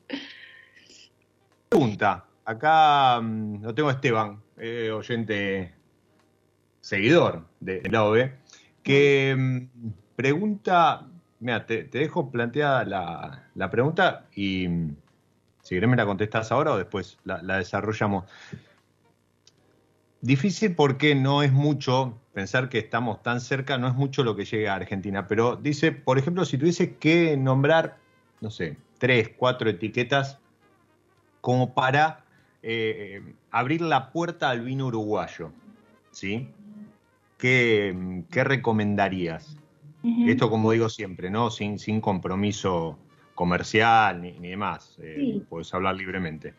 [1.70, 5.74] Pregunta, acá mm, lo tengo a Esteban, eh, oyente
[6.82, 8.34] seguidor de la B,
[8.84, 11.08] que mm, pregunta,
[11.40, 14.96] mira, te, dejo planteada la, la, pregunta y mm,
[15.62, 18.26] si querés me la contestas ahora o después la, la desarrollamos.
[20.22, 24.46] Difícil porque no es mucho, pensar que estamos tan cerca, no es mucho lo que
[24.46, 27.98] llega a Argentina, pero dice, por ejemplo, si tuviese que nombrar,
[28.40, 30.38] no sé, tres, cuatro etiquetas
[31.42, 32.24] como para
[32.62, 35.52] eh, abrir la puerta al vino uruguayo,
[36.12, 36.50] ¿sí?
[37.40, 39.58] ¿Qué, recomendarías?
[40.04, 41.50] Esto, como digo siempre, ¿no?
[41.50, 43.00] Sin, sin compromiso
[43.34, 46.54] comercial ni, demás, eh, puedes hablar libremente.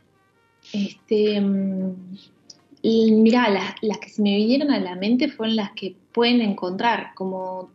[0.72, 1.94] Este, mm,
[2.82, 7.12] y mira, las, que se me vinieron a la mente fueron las que pueden encontrar,
[7.14, 7.70] como,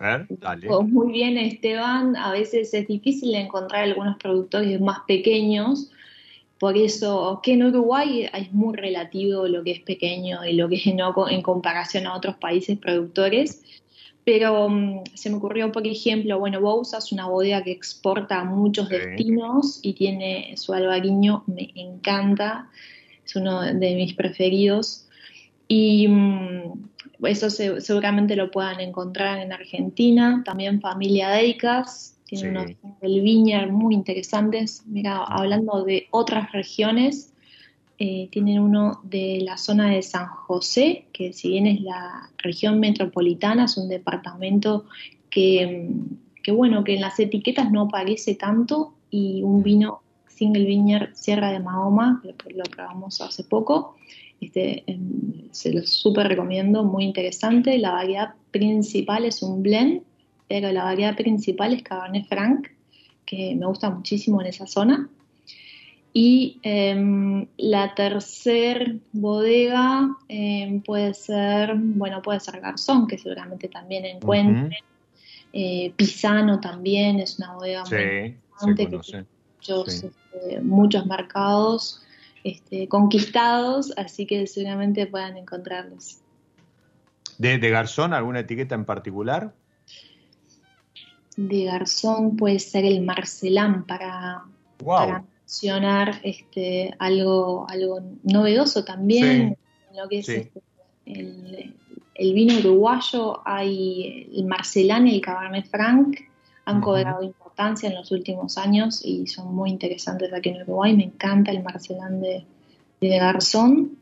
[0.84, 5.90] muy bien Esteban, a veces es difícil encontrar algunos productores más pequeños
[6.60, 10.76] por eso que en Uruguay es muy relativo lo que es pequeño y lo que
[10.76, 13.64] es no en comparación a otros países productores.
[14.24, 18.44] Pero mm, se me ocurrió, por ejemplo, bueno, Bousa es una bodega que exporta a
[18.44, 22.70] muchos destinos y tiene su albariño, me encanta,
[23.28, 25.08] es uno de mis preferidos.
[25.68, 26.90] Y mm,
[27.24, 30.42] eso seguramente lo puedan encontrar en Argentina.
[30.46, 32.66] También Familia Deicas, tiene unos
[33.02, 34.84] del Viñar muy interesantes.
[34.86, 37.34] Mira, hablando de otras regiones,
[38.00, 42.80] eh, tienen uno de la zona de San José, que si bien es la región
[42.80, 44.86] metropolitana, es un departamento
[45.30, 45.90] que,
[46.44, 50.02] que bueno, que en las etiquetas no aparece tanto y un vino
[50.38, 53.98] single vineyard Sierra de Mahoma, que lo probamos hace poco,
[54.40, 57.78] este, em, se lo súper recomiendo, muy interesante.
[57.78, 60.04] La variedad principal es un blend,
[60.48, 62.68] pero la variedad principal es Cabernet Franc,
[63.26, 65.10] que me gusta muchísimo en esa zona.
[66.14, 74.06] Y em, la tercer bodega em, puede ser, bueno, puede ser Garzón, que seguramente también
[74.06, 74.72] encuentren.
[75.54, 82.04] Eh, Pisano también es una bodega muy importante que muchos mercados
[82.44, 86.20] este, conquistados, así que seguramente puedan encontrarlos.
[87.38, 89.54] ¿De, Garzón alguna etiqueta en particular?
[91.36, 94.44] De Garzón puede ser el Marcelán para,
[95.44, 99.58] mencionar este, algo, algo novedoso también
[99.98, 100.62] lo que es este,
[101.06, 103.42] el, vino uruguayo.
[103.46, 106.20] Hay el Marcelán y el Cabernet Franc
[106.66, 110.96] han cobrado importancia en los últimos años y son muy interesantes aquí en Uruguay.
[110.96, 112.46] Me encanta el Marcelán de,
[113.02, 113.98] Garzón.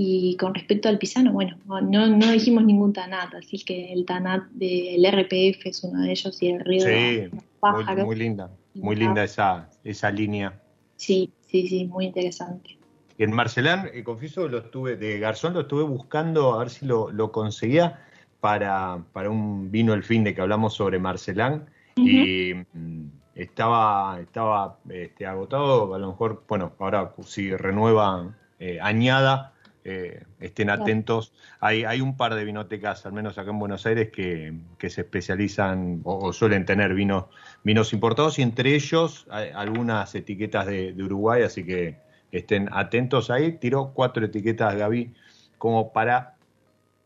[0.00, 4.44] Y con respecto al pisano, bueno, no, no dijimos ningún tanat, así que el tanat
[4.50, 9.24] del RPF es uno de ellos y el río sí, Muy, muy, linda, muy linda
[9.24, 10.62] esa, esa línea.
[10.94, 12.78] Sí, sí, sí, muy interesante.
[13.18, 17.10] En Marcelán, eh, confieso, lo estuve, de Garzón lo estuve buscando a ver si lo,
[17.10, 17.98] lo conseguía
[18.38, 21.66] para, para un vino el fin de que hablamos sobre Marcelán
[22.06, 29.54] y mm, estaba, estaba este, agotado, a lo mejor, bueno, ahora si renueva eh, añada,
[29.84, 31.32] eh, estén atentos.
[31.60, 36.00] Hay, hay un par de vinotecas, al menos acá en Buenos Aires, que, se especializan
[36.04, 37.26] o, suelen tener vinos,
[37.62, 41.96] vinos importados y entre ellos hay algunas etiquetas de, Uruguay, así que
[42.32, 43.52] estén atentos ahí.
[43.52, 45.14] Tiró cuatro etiquetas, Gaby,
[45.58, 46.34] como para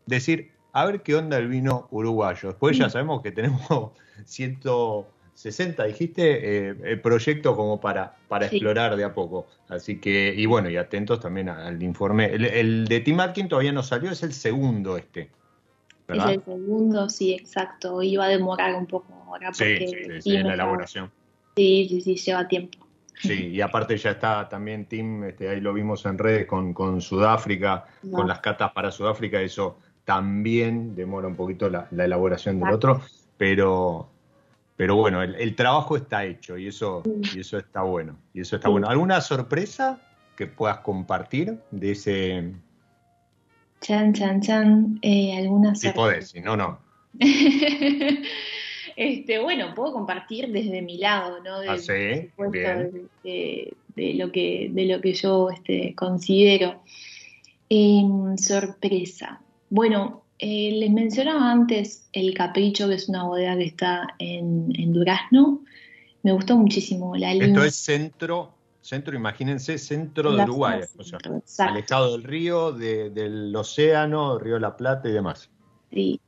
[0.07, 2.48] decir, a ver qué onda el vino uruguayo.
[2.48, 3.92] Después ya sabemos que tenemos
[4.24, 9.46] 160, dijiste, eh, el proyecto como para, para explorar de a poco.
[9.68, 12.26] Así que, y bueno, y atentos también al informe.
[12.35, 15.30] El, de Tim Atkin todavía no salió, es el segundo este.
[16.08, 18.02] Es el segundo, sí, exacto.
[18.02, 21.11] Iba a demorar un poco ahora porque sí, la elaboración.
[21.54, 22.78] Sí, sí, sí, lleva tiempo.
[23.20, 27.00] Sí, y aparte ya está también Tim, este, ahí lo vimos en redes con, con
[27.00, 33.00] Sudáfrica, con las catas para Sudáfrica, eso también demora un poquito la, elaboración del otro,
[33.36, 34.08] pero,
[34.76, 37.02] pero bueno, el, trabajo está hecho y eso,
[37.34, 38.16] y eso está bueno.
[38.34, 38.88] Y eso está bueno.
[38.88, 40.00] ¿Alguna sorpresa
[40.36, 42.52] que puedas compartir de ese?
[43.80, 44.98] Chan, chan, chan.
[45.02, 45.92] Eh, ¿Alguna sorpresa?
[45.92, 46.78] Si podés, si no, no.
[48.96, 51.56] este, bueno, puedo compartir desde mi lado, ¿no?
[51.68, 53.08] ah, sí, bien.
[53.94, 56.82] De, lo que, de lo que yo este, considero.
[57.68, 59.41] Em, sorpresa.
[59.72, 65.64] Bueno, eh, les mencionaba antes El Capricho, que es una bodega que está en, Durazno.
[66.22, 67.48] Me gustó muchísimo la línea.
[67.48, 74.38] Esto es centro, centro, imagínense, centro de Uruguay, o sea, alejado del río, del océano,
[74.38, 75.48] Río de la Plata y demás.
[75.90, 76.20] Sí.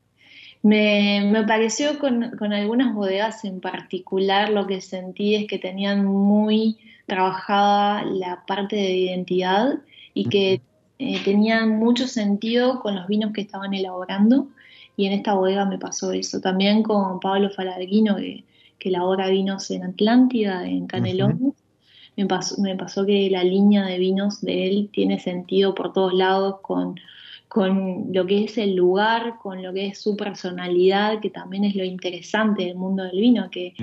[0.63, 6.07] Me, me pareció con, con, algunas bodegas en particular lo que sentí es que tenían
[6.07, 9.81] muy trabajada la parte de identidad
[10.15, 10.63] y que
[10.99, 14.49] eh, tenían mucho sentido con los vinos que estaban elaborando
[14.97, 16.41] y en esta bodega me pasó eso.
[16.41, 18.45] También con Pablo Falarguino, que,
[18.79, 21.55] que elabora vinos en Atlántida, en Canelón.
[22.17, 26.15] me, pasó, me pasó que la línea de vinos de él tiene sentido por todos
[26.15, 26.95] lados con,
[27.49, 31.75] con lo que es el lugar, con lo que es su personalidad, que también es
[31.75, 33.75] lo interesante del mundo del vino, que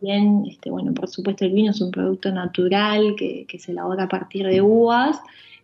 [0.00, 4.04] bien, este, bueno, por supuesto el vino es un producto natural que, que se elabora
[4.04, 5.20] a partir de uvas,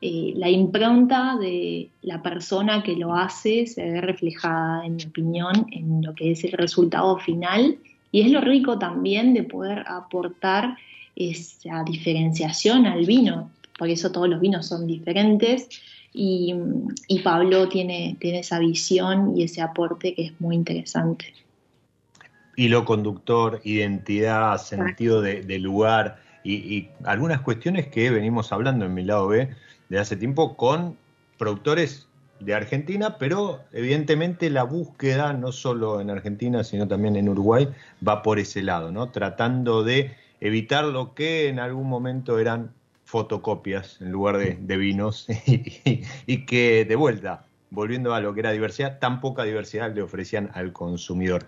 [0.06, 5.66] eh, la impronta de la persona que lo hace se ve reflejada, en mi opinión,
[5.72, 7.78] en lo que es el resultado final.
[8.12, 10.76] Y es lo rico también de poder aportar
[11.16, 13.50] esa diferenciación al vino.
[13.78, 15.70] Por eso todos los vinos son diferentes.
[16.12, 16.54] Y,
[17.24, 21.32] Pablo tiene, tiene esa visión y ese aporte que es muy interesante.
[22.56, 29.28] Hilo conductor, identidad, sentido de, lugar, y, algunas cuestiones que venimos hablando en mi lado
[29.28, 29.48] B
[29.94, 30.96] de hace tiempo con
[31.38, 32.08] productores
[32.40, 37.68] de Argentina, pero evidentemente la búsqueda, no solo en Argentina, sino también en Uruguay,
[38.06, 39.10] va por ese lado, ¿no?
[39.10, 42.72] Tratando de evitar lo que en algún momento eran
[43.04, 48.98] fotocopias en lugar de, vinos y, que de vuelta, volviendo a lo que era diversidad,
[48.98, 51.46] tan poca diversidad le ofrecían al consumidor.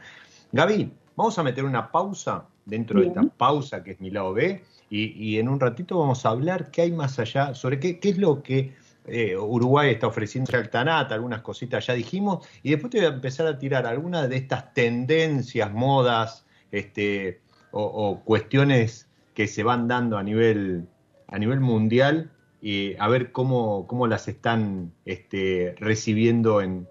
[0.52, 4.62] Gaby, vamos a meter una pausa dentro de esta pausa que es mi lado B
[4.90, 8.18] y, en un ratito vamos a hablar qué hay más allá, sobre qué, qué es
[8.18, 8.74] lo que
[9.06, 10.50] eh, Uruguay está ofreciendo.
[10.50, 13.86] Ya el TANAT, algunas cositas ya dijimos, y después te voy a empezar a tirar
[13.86, 17.40] algunas de estas tendencias, modas, este,
[17.70, 20.88] o, cuestiones que se van dando a nivel,
[21.28, 22.30] a nivel mundial
[22.62, 26.88] y a ver cómo, cómo las están este, recibiendo en,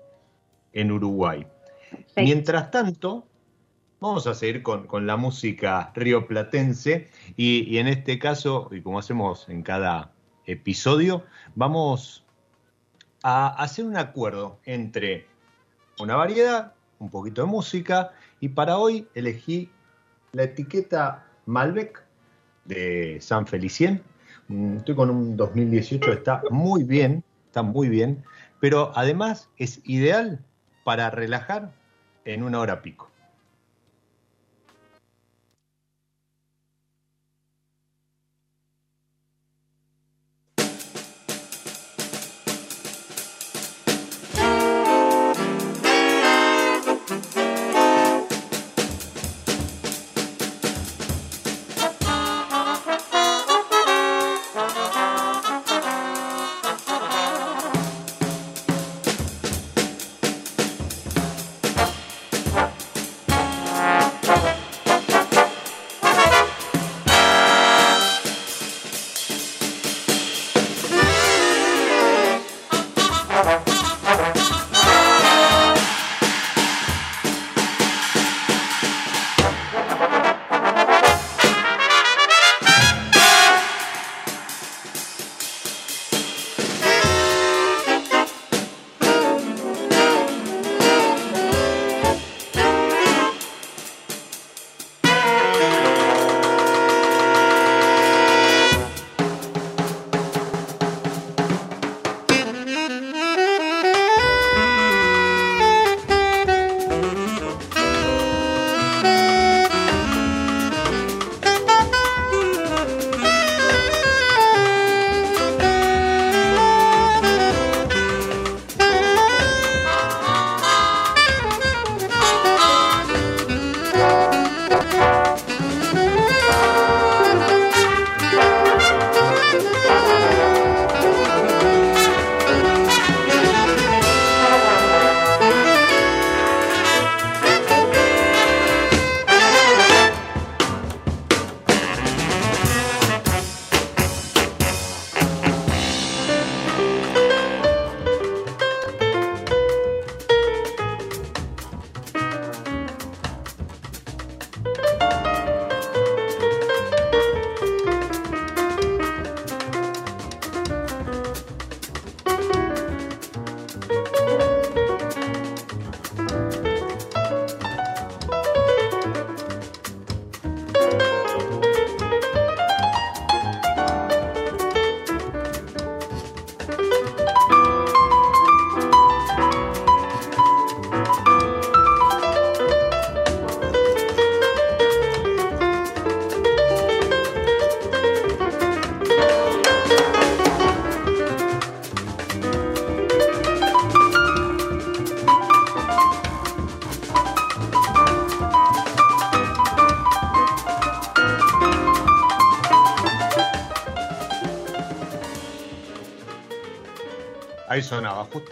[0.73, 1.45] en Uruguay.
[2.15, 3.25] Mientras tanto,
[3.99, 9.47] vamos a seguir con, la música rioplatense y, y en este caso, y como hacemos
[9.49, 10.11] en cada
[10.45, 11.23] episodio,
[11.55, 12.25] vamos
[13.23, 15.27] a hacer un acuerdo entre
[15.99, 19.71] una variedad, un poquito de música, y para hoy elegí
[20.33, 22.03] la etiqueta Malbec
[22.65, 24.03] de San Felicien.
[24.47, 28.23] Mm, estoy con un 2018, está muy bien, está muy bien,
[28.59, 30.43] pero además es ideal
[30.83, 31.71] para relajar
[32.25, 33.09] en una hora pico.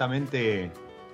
[0.04, 0.70] Justamente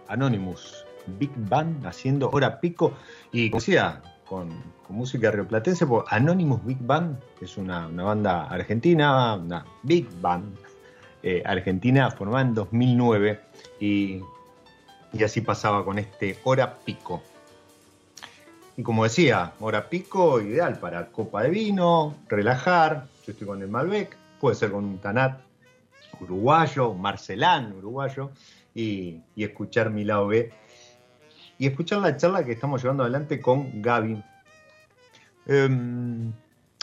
[0.08, 0.84] Anonymous,
[1.20, 2.94] Big Band haciendo hora pico
[3.32, 4.50] y como decía, con,
[4.90, 10.58] música rioplatense, Anonymous Big Band, es una, banda argentina, una Big Band
[11.22, 13.40] eh, argentina formada en 2009
[13.80, 14.22] y,
[15.14, 17.22] y así pasaba con este hora pico.
[18.76, 23.68] Y como decía, hora pico ideal para copa de vino, relajar, yo estoy con el
[23.68, 25.42] Malbec, puede ser con un Tanat
[26.20, 28.32] uruguayo, Marcelán uruguayo,
[28.74, 30.52] y, escuchar mi lado B.
[31.58, 34.24] Y escuchar la charla que estamos llevando adelante con Gaby.
[35.46, 36.32] Em,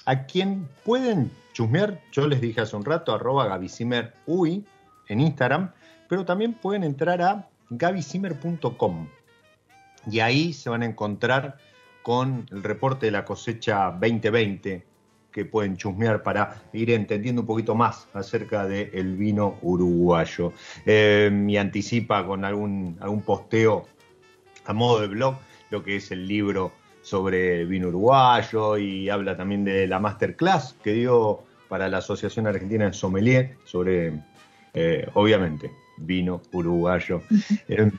[0.04, 4.64] a quien pueden chusmear, yo les dije hace un rato, arroba gabisimerui
[5.08, 5.72] en Instagram,
[6.08, 9.08] pero también pueden entrar a gabisimer.com
[10.10, 11.58] y ahí se van a encontrar
[12.02, 14.86] con el reporte de la cosecha 2020
[15.36, 20.54] que pueden chusmear para ir entendiendo un poquito más acerca del vino uruguayo.
[20.86, 23.86] Eh, y anticipa con algún, algún posteo
[24.64, 25.36] a modo de blog
[25.68, 26.72] lo que es el libro
[27.02, 32.86] sobre vino uruguayo y habla también de la masterclass que dio para la Asociación Argentina
[32.86, 34.18] de Sommelier sobre,
[34.72, 37.20] eh, obviamente, vino uruguayo.
[37.68, 37.90] Eh,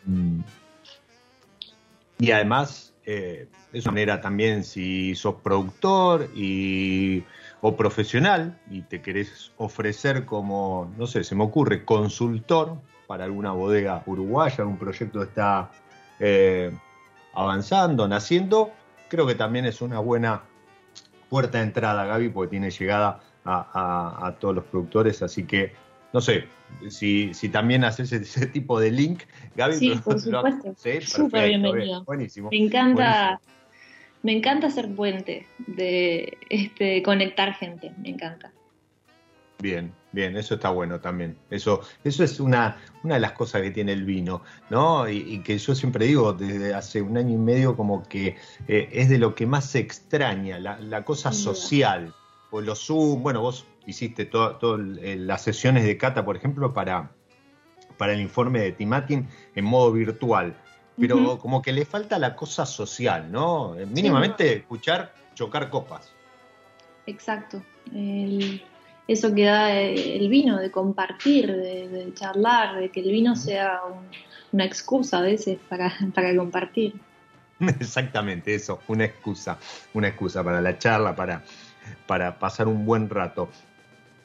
[2.17, 7.23] y además, eh, es una manera también si sos productor y,
[7.61, 12.77] o profesional y te querés ofrecer como, no sé, se me ocurre, consultor
[13.07, 15.71] para alguna bodega uruguaya, un proyecto está
[17.33, 18.71] avanzando, naciendo,
[19.07, 20.43] creo que también es una buena
[21.29, 25.73] puerta de entrada, Gaby, porque tiene llegada a, todos los productores, así que
[26.13, 26.45] no sé,
[26.89, 29.23] si, si también haces ese, tipo de link,
[29.55, 29.75] Gaby.
[29.75, 30.75] Sí, por supuesto.
[31.01, 32.03] Súper bienvenido.
[32.05, 32.49] Buenísimo.
[32.49, 33.39] Me encanta,
[34.23, 38.51] me encanta ser puente, de este, conectar gente, me encanta.
[39.59, 41.35] Bien, bien, eso está bueno también.
[41.49, 45.09] Eso, eso es una, una de las cosas que tiene el vino, ¿no?
[45.09, 48.35] Y, que yo siempre digo desde hace un año y medio como que
[48.67, 52.13] eh, es de lo que más se extraña, la, cosa social.
[52.49, 57.09] O los Zoom, bueno, vos hiciste todas las sesiones de cata, por ejemplo, para,
[57.97, 60.55] para el informe de Timatin en modo virtual.
[60.99, 63.75] Pero como que le falta la cosa social, ¿no?
[63.91, 66.11] Mínimamente escuchar chocar copas.
[67.05, 67.61] Exacto.
[67.93, 68.61] El
[69.07, 73.79] eso que da eh, el vino, de compartir, de, charlar, de que el vino sea
[74.51, 76.95] una excusa a veces para, para compartir.
[77.59, 79.57] Exactamente, eso, una excusa,
[79.93, 81.43] una excusa para la charla, para,
[82.05, 83.49] para pasar un buen rato.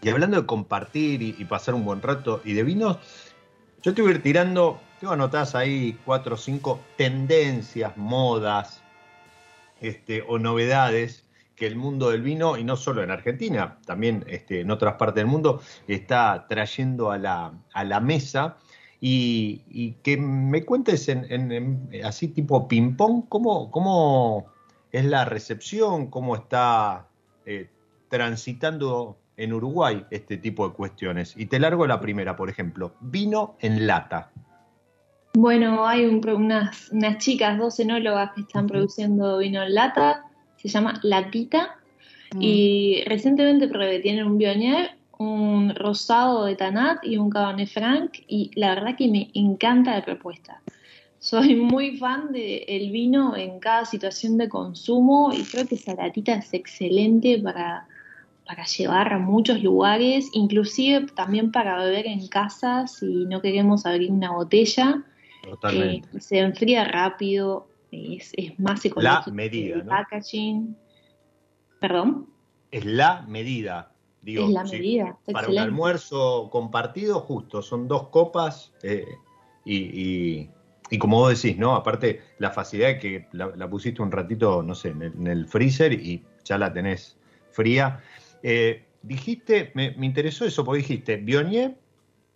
[0.04, 2.98] Y hablando de compartir y, pasar un buen rato y de vinos,
[3.82, 8.82] yo te voy a ir tirando, tengo anotadas ahí cuatro o cinco tendencias, modas
[9.80, 11.24] este, o novedades
[11.54, 15.16] que el mundo del vino, y no solo en Argentina, también este, en otras partes
[15.16, 18.56] del mundo, está trayendo a la, a la mesa.
[19.00, 24.46] Y, que me cuentes en, así tipo ping-pong, ¿cómo, ¿cómo,
[24.92, 27.08] es la recepción, cómo está
[27.46, 27.68] eh,
[28.08, 31.34] transitando en Uruguay este tipo de cuestiones.
[31.36, 34.30] Y te largo la primera, por ejemplo, vino en lata.
[35.34, 40.24] Bueno, hay unas, unas chicas, dos enólogas que están produciendo vino en lata
[40.62, 41.76] se llama Latita.
[42.34, 42.42] Mm.
[42.42, 48.12] Y recientemente probé, tienen un Bionier, un rosado de Tanat y un Cabernet Franc.
[48.28, 50.62] Y la verdad que me encanta la propuesta.
[51.18, 56.34] Soy muy fan del vino en cada situación de consumo y creo que esa latita
[56.34, 57.86] es excelente para,
[58.46, 64.10] para llevar a muchos lugares, inclusive también para beber en casa si no queremos abrir
[64.10, 65.04] una botella.
[65.42, 66.08] Totalmente.
[66.16, 69.30] Eh, se enfría rápido, es, más ecológico.
[69.30, 70.76] La medida, Packaging.
[71.80, 72.28] ¿Perdón?
[72.70, 73.92] Es la medida.
[74.22, 75.18] Digo, es la medida.
[75.32, 79.04] para un almuerzo compartido, justo, son dos copas eh,
[79.64, 80.48] y,
[80.98, 81.74] como vos decís, ¿no?
[81.74, 86.24] Aparte, la facilidad de que la, pusiste un ratito, no sé, en el, freezer y
[86.44, 87.16] ya la tenés
[87.50, 88.00] fría.
[88.42, 91.76] Eh, dijiste, me, interesó eso, porque dijiste Bionier,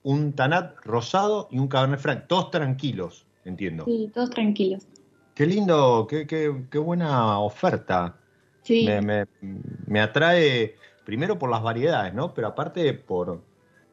[0.02, 3.84] un Tanat rosado y un Cabernet Franc, todos tranquilos, entiendo.
[3.84, 4.86] Sí, todos tranquilos.
[5.34, 8.16] Qué lindo, qué, qué, buena oferta.
[8.62, 8.88] Sí.
[9.86, 12.32] Me, atrae primero por las variedades, ¿no?
[12.32, 13.42] Pero aparte por,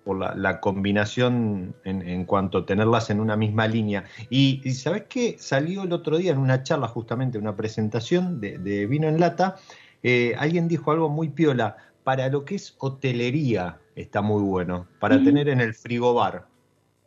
[0.05, 4.05] por la, combinación en, cuanto a tenerlas en una misma línea.
[4.29, 5.35] Y, ¿sabes qué?
[5.37, 9.57] Salió el otro día en una charla, justamente, una presentación de, vino en lata.
[10.01, 11.75] Eh, alguien dijo algo muy piola.
[12.03, 14.87] Para lo que es hotelería está muy bueno.
[14.99, 16.47] Para tener en el frigobar.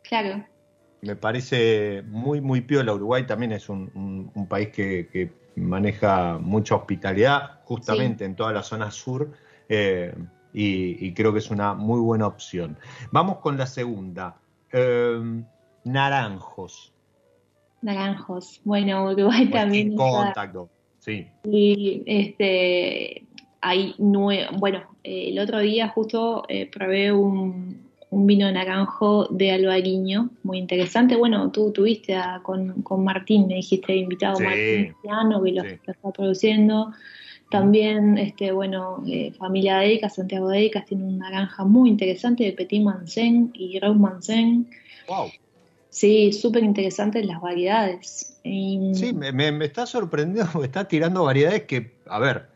[0.03, 0.45] Claro
[1.01, 2.93] me parece muy, muy piola.
[2.93, 9.31] Uruguay también es un, país que, maneja mucha hospitalidad, justamente en toda la zona sur,
[9.69, 10.13] eh,
[10.53, 12.77] y, creo que es una muy buena opción.
[13.11, 14.37] Vamos con la segunda.
[14.71, 15.45] Em,
[15.83, 16.93] naranjos.
[17.81, 18.61] Naranjos.
[18.63, 19.95] Bueno, Uruguay también.
[19.95, 20.69] Contacto,
[20.99, 21.27] sí.
[21.43, 23.26] Y este,
[23.61, 24.47] hay nueve.
[24.57, 31.15] Bueno, el otro día justo eh, probé un, un vino naranjo de albariño, muy interesante.
[31.15, 36.93] Bueno, tú tuviste con, Martín, me dijiste invitado Martín Piano, que lo, está produciendo.
[37.49, 42.43] También, este, bueno, eh, familia de Edicas, Santiago de Edicas, tiene una naranja muy interesante
[42.43, 44.69] de Petit Mansen y Rose Mansen.
[45.07, 45.27] Wow.
[45.89, 48.37] Sí, súper interesantes las variedades.
[48.43, 52.47] Sí, me, me, está sorprendiendo, me está tirando variedades que, a ver,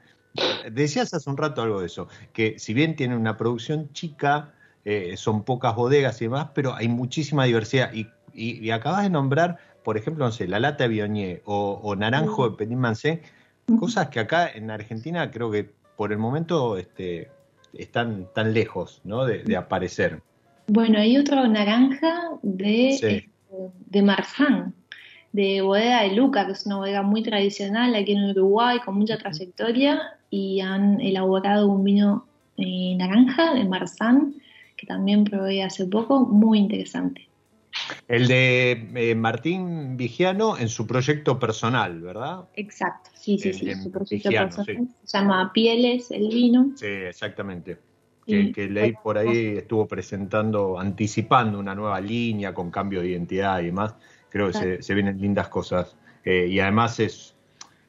[0.72, 4.54] decías hace un rato algo de eso, que si bien tiene una producción chica,
[4.86, 7.94] eh, son pocas bodegas y demás, pero hay muchísima diversidad.
[7.94, 12.50] Y, y, acabas de nombrar, por ejemplo, no sé, la lata de Bionier o, naranjo
[12.50, 13.22] de Petit Mancé,
[13.80, 17.30] cosas que acá en Argentina creo que por el momento este,
[17.74, 19.26] están tan lejos ¿no?
[19.26, 20.22] de, aparecer.
[20.68, 23.30] Bueno, hay otro naranja de, este,
[23.86, 24.74] de Marfan,
[25.32, 29.18] de bodega de Luca, que es una bodega muy tradicional aquí en Uruguay, con mucha
[29.18, 32.26] trayectoria, y han elaborado un vino
[32.58, 34.36] eh, naranja de Marzán,
[34.76, 37.28] que también probé hace poco, muy interesante.
[38.08, 42.46] El de eh, Martín Vigiano en su proyecto personal, ¿verdad?
[42.56, 44.88] Exacto, sí, sí, sí, su proyecto personal.
[45.04, 46.72] Se llama Pieles el vino.
[46.76, 47.80] Sí, exactamente.
[48.26, 53.60] Que, que leí por ahí, estuvo presentando, anticipando una nueva línea con cambio de identidad
[53.62, 53.96] y demás
[54.32, 55.96] creo que se, vienen lindas cosas.
[56.26, 57.36] Eh, y además es,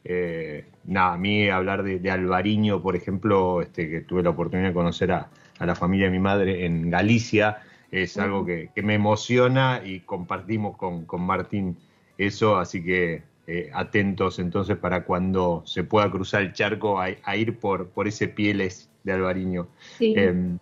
[0.05, 4.75] eh, nada, a mí hablar de, Alvariño, por ejemplo, este, que tuve la oportunidad de
[4.75, 5.31] conocer a,
[5.61, 7.59] la familia de mi madre en Galicia,
[7.93, 11.77] es algo que, me emociona y compartimos con, Martín
[12.19, 17.59] eso, así que eh, atentos entonces para cuando se pueda cruzar el charco a, ir
[17.61, 19.69] por, por ese pieles de Alvariño.
[20.01, 20.59] Em,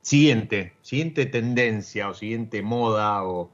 [0.00, 3.52] siguiente, siguiente tendencia o siguiente moda o,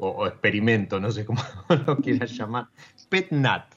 [0.00, 1.40] o, experimento, no sé cómo
[1.86, 2.66] lo quieras llamar,
[3.08, 3.74] PetNat.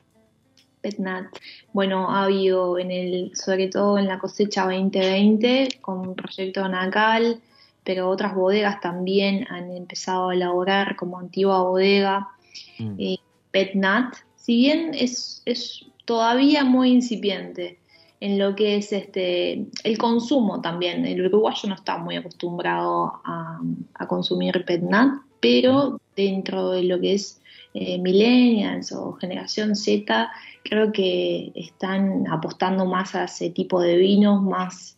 [0.81, 1.27] PetNat.
[1.71, 7.41] Bueno, ha habido en el, sobre todo en la cosecha 2020, con un proyecto Nacal,
[7.83, 12.29] pero otras bodegas también han empezado a elaborar como antigua bodega
[12.79, 12.95] mm.
[12.97, 13.17] eh,
[13.51, 14.15] PetNat.
[14.35, 17.79] Si bien es, es todavía muy incipiente
[18.19, 21.05] en lo que es este el consumo también.
[21.05, 23.59] El uruguayo no está muy acostumbrado a,
[23.95, 27.41] a consumir PetNat, pero dentro de lo que es
[27.73, 30.31] eh, millennials o generación Z,
[30.63, 34.95] creo que están apostando más a ese tipo de vinos más,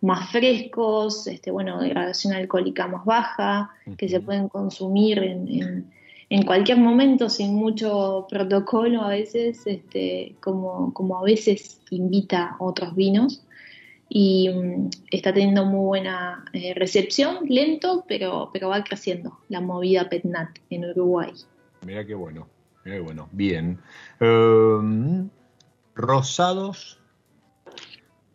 [0.00, 5.92] más frescos, este, bueno, de gradación alcohólica más baja, que se pueden consumir en,
[6.30, 12.94] en, cualquier momento sin mucho protocolo a veces, este, como, como a veces invita otros
[12.94, 13.43] vinos
[14.16, 20.08] y mm, está teniendo muy buena eh, recepción, lento, pero, pero va creciendo la movida
[20.08, 21.32] PetNat en Uruguay.
[21.84, 22.46] Mira qué bueno,
[22.84, 23.28] mira qué bueno.
[23.32, 23.76] Bien.
[24.20, 25.28] Em,
[25.96, 27.00] rosados,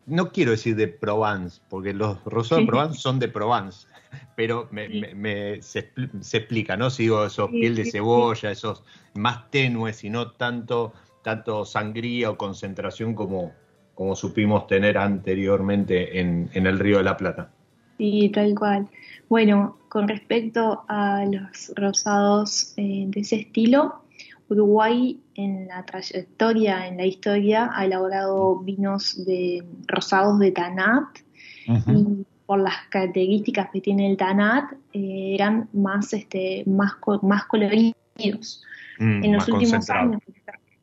[0.05, 3.88] no quiero decir de Provence, porque los rosados de Provence son de Provence,
[4.36, 6.89] pero me, se, explica, ¿no?
[6.89, 10.91] Si digo esos piel de cebolla, esos más tenues y no tanto,
[11.23, 13.53] tanto sangría o concentración como,
[14.00, 17.52] como supimos tener anteriormente en, el Río de la Plata.
[17.97, 18.88] Sí, tal cual.
[19.28, 24.06] Bueno, con respecto a los rosados eh, de ese estilo,
[24.47, 31.20] Uruguay en la trayectoria, en la historia, ha elaborado vinos de rosados de Tanat
[31.68, 38.64] y por las características que tiene el Tanat eh, eran más, este, más, más coloridos.
[38.97, 40.22] Mm, en los últimos años,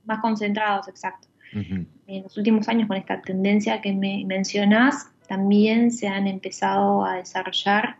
[0.04, 1.28] más concentrados, exacto.
[2.06, 7.16] En los últimos años, con esta tendencia que me mencionás, también se han empezado a
[7.16, 7.96] desarrollar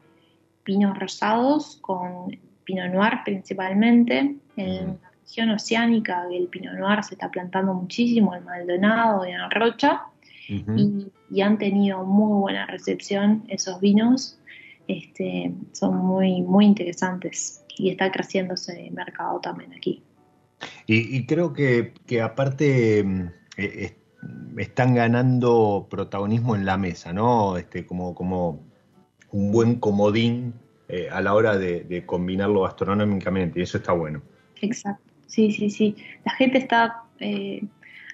[0.62, 4.36] pinos rosados con Pinot Noir principalmente.
[4.56, 9.48] En la región oceánica el Pinot Noir se está plantando muchísimo, el Maldonado y la
[9.48, 10.02] Rocha,
[10.48, 14.38] y, han tenido muy buena recepción esos vinos.
[14.86, 20.02] Este, son muy, muy interesantes y está creciendo ese mercado también aquí.
[20.86, 23.96] Y, creo que, que aparte mm, eh,
[24.56, 27.56] están ganando protagonismo en la mesa, ¿no?
[27.56, 28.60] Este, como, como
[29.30, 30.54] un buen comodín
[30.88, 34.22] eh, a la hora de, combinarlo gastronómicamente, y eso está bueno.
[34.60, 35.96] Exacto, sí, sí, sí.
[36.24, 37.62] La gente está eh,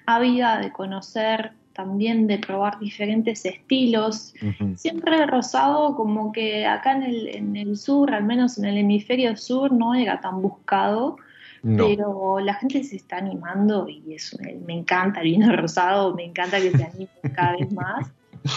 [0.05, 4.33] ávida de conocer, también de probar diferentes estilos.
[4.75, 8.77] Siempre el rosado, como que acá en el, en el sur, al menos en el
[8.77, 11.17] hemisferio sur, no era tan buscado
[11.63, 16.59] pero la gente se está animando y eso me encanta el vino rosado, me encanta
[16.59, 18.11] que se anime cada vez más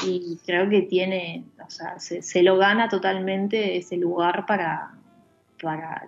[0.04, 4.90] y creo que tiene, o sea, se, lo gana totalmente ese lugar para,
[5.62, 6.04] para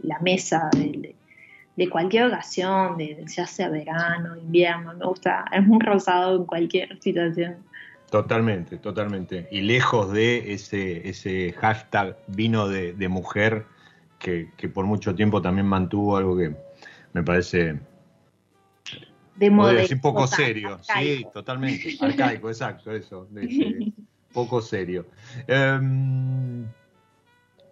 [0.00, 6.36] la mesa de, cualquier ocasión, de, ya sea verano, invierno, me gusta, es muy rosado
[6.36, 7.56] en cualquier situación.
[8.10, 9.48] Totalmente, totalmente.
[9.50, 13.64] Y lejos de ese, ese hashtag vino de, de mujer,
[14.24, 16.54] que, por mucho tiempo también mantuvo algo que
[17.12, 17.78] me parece
[19.36, 23.28] de modo poco serio, sí, totalmente, arcaico, exacto, eso,
[24.32, 25.06] poco serio.
[25.48, 26.64] Em,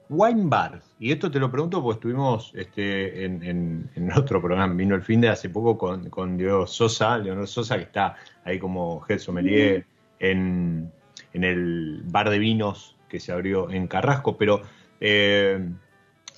[0.09, 5.03] wine bars, y esto te lo pregunto porque estuvimos este, en, otro programa, vino el
[5.03, 9.19] fin de hace poco con, con Diego Sosa, Leonor Sosa, que está ahí como head
[9.19, 9.87] sommelier
[10.19, 10.91] en,
[11.33, 14.63] en el bar de vinos que se abrió en Carrasco, pero
[15.01, 15.69] eh,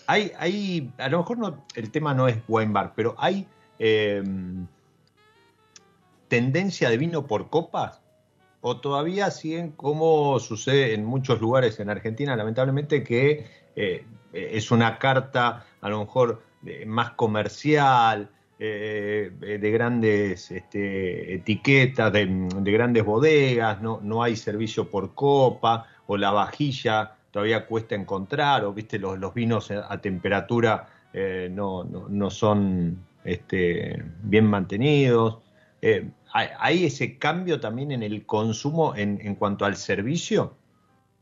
[0.07, 3.47] hay, hay, a lo mejor no, el tema no es wine bar, pero hay
[3.79, 4.23] eh,
[6.29, 8.01] tendencia de vino por copas
[8.61, 13.47] o todavía siguen como sucede en muchos lugares en Argentina, lamentablemente, que
[13.77, 16.43] eh, es una carta a lo mejor
[16.87, 18.31] más comercial,
[18.61, 22.27] eh, de grandes este, etiquetas, de,
[22.73, 28.73] grandes bodegas, no, no hay servicio por copa, o la vajilla todavía cuesta encontrar, o
[28.73, 35.39] viste, los, los vinos a temperatura eh, no, no, son este, bien mantenidos.
[36.33, 40.55] ¿Hay ese cambio también en el consumo en, en cuanto al servicio?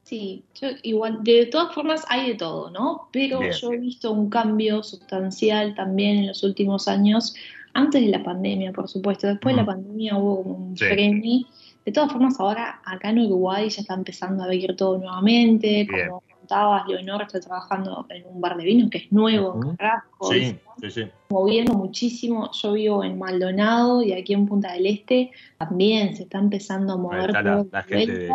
[0.02, 3.08] Sí, yo igual, de todas formas hay de todo, ¿no?
[3.12, 7.34] Pero yo he visto un cambio sustancial también en los últimos años,
[7.72, 9.28] antes de la pandemia, por supuesto.
[9.28, 11.46] Después de la pandemia hubo un premio.
[11.84, 16.22] De todas formas, ahora acá en Uruguay ya está empezando a abrir todo nuevamente, como
[16.42, 20.32] contabas, Leonor está trabajando en un bar de vino que es nuevo en Carrasco.
[20.32, 21.10] Sí, sí, sí.
[21.30, 22.50] Moviendo muchísimo.
[22.52, 26.96] Yo vivo en Maldonado y aquí en Punta del Este también se está empezando a
[26.96, 28.30] mover todo la, gente de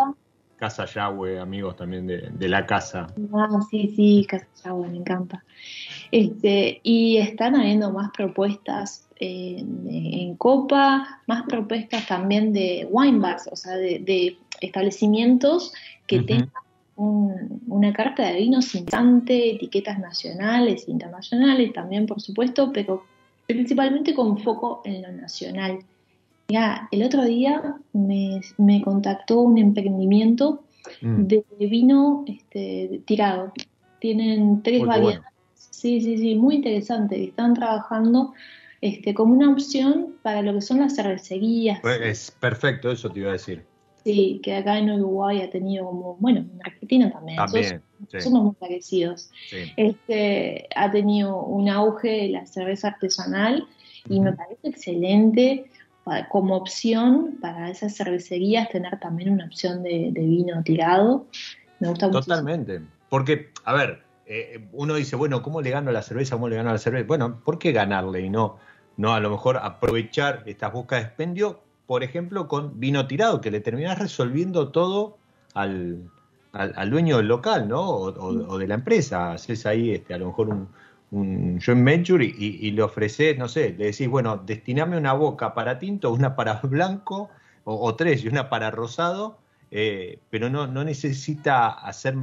[0.58, 3.08] Casa Yahweh, amigos también de, la casa.
[3.34, 5.44] Ah, sí, sí, Casa Yahweh, me encanta.
[6.12, 13.56] Este, y están habiendo más propuestas en, Copa, más propuestas también de wine bars, o
[13.56, 15.74] sea, de, establecimientos
[16.08, 16.50] que tengan
[16.96, 23.04] una carta de vinos interesante, etiquetas nacionales e internacionales también, por supuesto, pero
[23.46, 25.80] principalmente con foco en lo nacional.
[26.50, 30.64] Ya, el otro día me, contactó un emprendimiento
[31.02, 31.24] mm.
[31.24, 33.52] de vino este, tirado.
[34.00, 35.22] Tienen tres variedades.
[35.56, 37.24] Sí, sí, sí, muy interesante.
[37.24, 38.34] Están trabajando
[38.82, 41.80] este, como una opción para lo que son las cervecerías.
[41.82, 43.66] Pues es perfecto, eso te iba a decir.
[44.04, 47.38] Sí, que acá en Uruguay ha tenido como, bueno, en Argentina también,
[48.20, 49.30] somos, muy parecidos.
[49.76, 53.68] Este, ha tenido un auge la cerveza artesanal
[54.08, 55.66] y me parece excelente
[56.30, 61.26] como opción para esas cervecerías tener también una opción de, vino tirado.
[61.80, 62.22] Me gusta mucho.
[62.22, 62.82] Totalmente.
[63.10, 66.36] Porque, a ver, eh, uno dice, bueno, ¿cómo le gano a la cerveza?
[66.36, 67.06] ¿Cómo le gano a la cerveza?
[67.08, 68.58] Bueno, ¿por qué ganarle y no,
[68.98, 73.50] no a lo mejor aprovechar estas buscas de expendio por ejemplo, con vino tirado, que
[73.50, 75.18] le terminás resolviendo todo
[75.54, 76.12] al,
[76.90, 77.82] dueño del local, ¿no?
[77.90, 79.32] O, de la empresa.
[79.32, 80.68] Haces ahí este, a lo mejor un,
[81.12, 85.80] un joint venture y, le ofreces, no sé, le decís, bueno, destiname una boca para
[85.80, 87.30] tinto, una para blanco,
[87.64, 89.40] o, tres, y una para rosado,
[89.72, 92.16] eh, pero no, no necesita hacer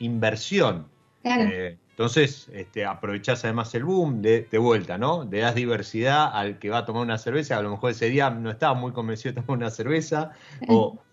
[0.00, 0.88] inversión.
[1.22, 1.44] Claro.
[1.44, 5.24] Eh, entonces, este, aprovechás además el boom de, vuelta, ¿no?
[5.28, 8.30] Le das diversidad al que va a tomar una cerveza, a lo mejor ese día
[8.30, 10.30] no estaba muy convencido de tomar una cerveza,
[10.68, 10.96] o,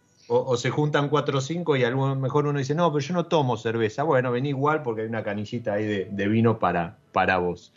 [0.57, 3.25] se juntan cuatro o cinco y a lo mejor uno dice, no, pero yo no
[3.25, 4.03] tomo cerveza.
[4.03, 7.73] Bueno, vení igual porque hay una canillita ahí de, vino para, para vos.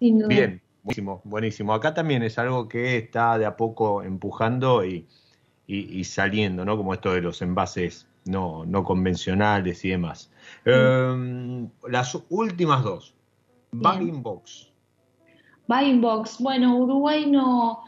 [0.00, 1.74] Bien, buenísimo, buenísimo.
[1.74, 5.06] Acá también es algo que está de a poco empujando y,
[6.04, 6.76] saliendo, ¿no?
[6.76, 10.30] Como esto de los envases no, no convencionales y demás.
[10.64, 13.14] Em, las últimas dos.
[13.72, 14.70] Buying Box.
[15.66, 16.38] Buying Box.
[16.40, 17.84] Bueno, Uruguay no,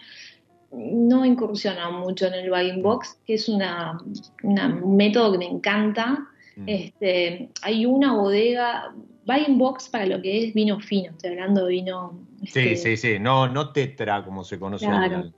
[0.73, 3.99] no incursiona mucho en el Buying Box, que es una,
[4.43, 6.27] un método que me encanta.
[6.57, 6.69] Mm.
[6.69, 8.95] Este, hay una bodega,
[9.27, 12.19] Buying Box para lo que es vino fino, estoy hablando de vino...
[12.41, 15.35] sí, este, sí, sí, no, no tetra como se conoce al,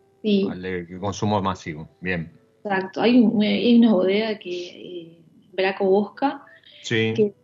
[1.00, 1.88] consumo masivo.
[2.00, 2.30] Bien.
[2.64, 5.18] Exacto, hay, una bodega que, eh,
[5.52, 6.44] Braco Bosca,
[6.86, 7.34] que,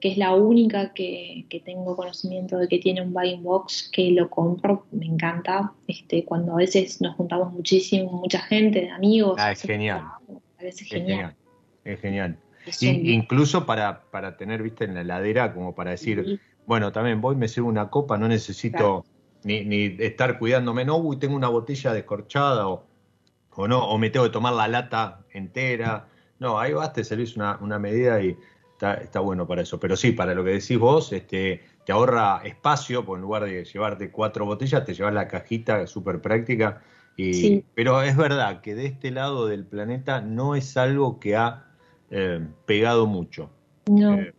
[0.00, 4.86] es la única que, tengo conocimiento de que tiene un buying box, que lo compro,
[4.90, 9.36] me encanta, este, cuando a veces nos juntamos muchísimo, mucha gente, amigos.
[9.38, 10.04] Ah, es genial.
[10.58, 11.36] Es genial.
[11.84, 12.38] Es genial.
[12.82, 17.48] incluso para, para tener, viste, en la heladera, como para decir, bueno, también voy, me
[17.48, 19.04] sirvo una copa, no necesito
[19.44, 22.86] ni, ni, estar cuidándome, no, uy, tengo una botella descorchada o,
[23.54, 26.08] o no, o me tengo que tomar la lata entera.
[26.38, 28.36] No, ahí vas, te servís una, una medida y
[28.80, 29.78] está, bueno para eso.
[29.80, 33.64] Pero sí, para lo que decís vos, este, te ahorra espacio, porque en lugar de
[33.64, 36.82] llevarte cuatro botellas, te llevas la cajita súper práctica.
[37.16, 41.66] Y, Pero es verdad que de este lado del planeta no es algo que ha
[42.10, 43.50] eh, pegado mucho.
[43.86, 44.14] No.
[44.14, 44.32] Eh,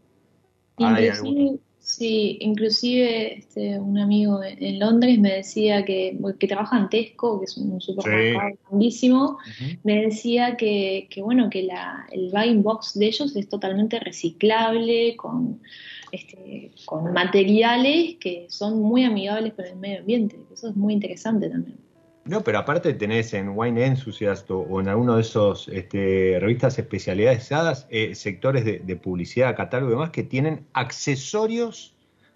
[1.90, 7.46] Sí, inclusive este, un amigo en Londres me decía que, que trabaja en Tesco, que
[7.46, 9.40] es un supermercado grandísimo,
[9.84, 15.16] me decía que, que, bueno, que la, el buying box de ellos es totalmente reciclable,
[15.18, 15.62] con,
[16.12, 20.38] este, con materiales que son muy amigables con el medio ambiente.
[20.54, 21.89] Eso es muy interesante también.
[22.30, 27.88] No, pero aparte tenés en Wine Enthusiast o, en alguno de esos este, revistas especializadas
[27.90, 31.96] eh, sectores de, publicidad, catálogo y demás que tienen accesorios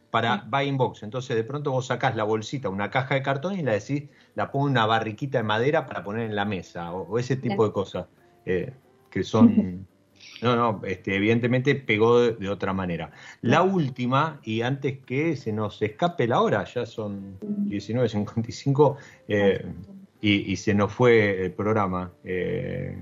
[0.09, 1.03] para buying box.
[1.03, 4.51] Entonces de pronto vos sacás la bolsita, una caja de cartón y la decís, la
[4.51, 7.71] pongo en una barriquita de madera para poner en la mesa o, ese tipo de
[7.71, 8.07] cosas
[8.47, 8.73] eh,
[9.11, 9.85] que son...
[10.41, 13.11] No, no, este, evidentemente pegó de, otra manera.
[13.41, 18.97] La última, y antes que se nos escape la hora, ya son 19.55
[19.29, 19.65] eh,
[20.19, 22.11] y, y, se nos fue el programa.
[22.25, 22.97] Eh,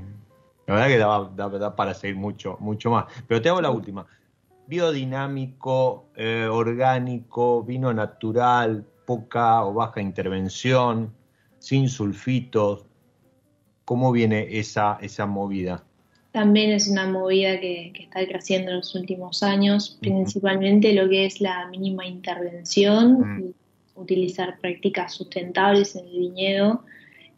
[0.68, 3.06] la verdad que da, para seguir mucho, mucho más.
[3.28, 4.06] Pero te hago la última.
[4.68, 11.14] Biodinámico, eh, orgánico, vino natural, poca o baja intervención,
[11.60, 12.86] sin sulfitos.
[13.84, 15.84] ¿Cómo viene esa, esa movida?
[16.32, 21.42] También es una movida que, está creciendo en los últimos años, principalmente lo que es
[21.42, 26.84] la mínima intervención y utilizar prácticas sustentables en el viñedo.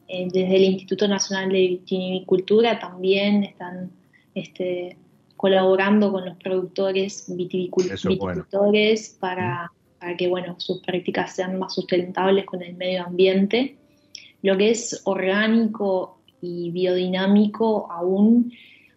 [0.07, 3.91] Eh, desde el Instituto Nacional de Vitivinicultura también están
[4.35, 4.95] este,
[5.37, 12.61] colaborando con los productores viticultores para, para que bueno, sus prácticas sean más sustentables con
[12.61, 13.75] el medio ambiente.
[14.43, 18.51] Lo que es orgánico y biodinámico aún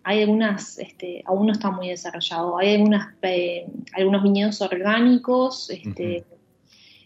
[0.08, 6.24] hay algunas, este, aún no está muy desarrollado, hay algunas, eh, algunos viñedos orgánicos este,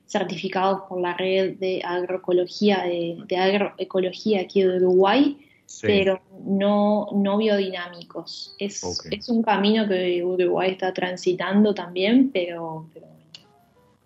[0.05, 5.39] certificados por la red de agroecología, de, agroecología aquí de Uruguay,
[5.81, 8.55] pero no, no biodinámicos.
[8.59, 12.87] Es, es un camino que Uruguay está transitando también, pero,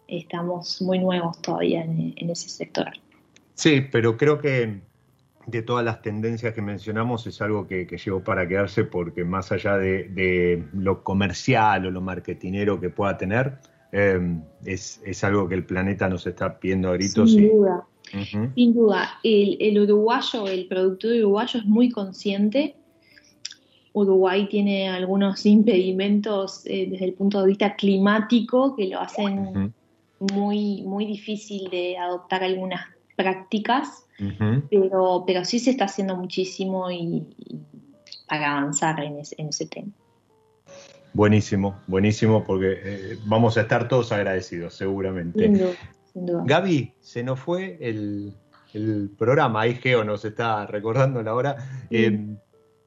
[0.07, 2.92] estamos muy nuevos todavía en ese sector.
[3.55, 4.82] Sí, pero creo que
[5.47, 9.76] de todas las tendencias que mencionamos es algo que, llegó para quedarse porque más allá
[9.76, 13.59] de, lo comercial o lo marketinero que pueda tener,
[13.92, 17.32] eh, es, algo que el planeta nos está pidiendo a gritos.
[17.32, 17.86] Sin duda,
[18.55, 19.18] sin duda.
[19.22, 22.76] El, uruguayo, el productor uruguayo es muy consciente.
[23.92, 29.72] Uruguay tiene algunos impedimentos eh, desde el punto de vista climático que lo hacen
[30.32, 34.04] muy, muy difícil de adoptar algunas prácticas
[34.70, 37.26] pero, pero sí se está haciendo muchísimo y,
[38.28, 39.92] para avanzar en, ese tema.
[41.12, 45.76] Buenísimo, buenísimo, porque eh, vamos a estar todos agradecidos, seguramente.
[46.12, 48.34] Sin duda, Gaby, se nos fue el,
[49.16, 51.56] programa, ahí Geo nos está recordando la hora.
[51.90, 52.18] Eh,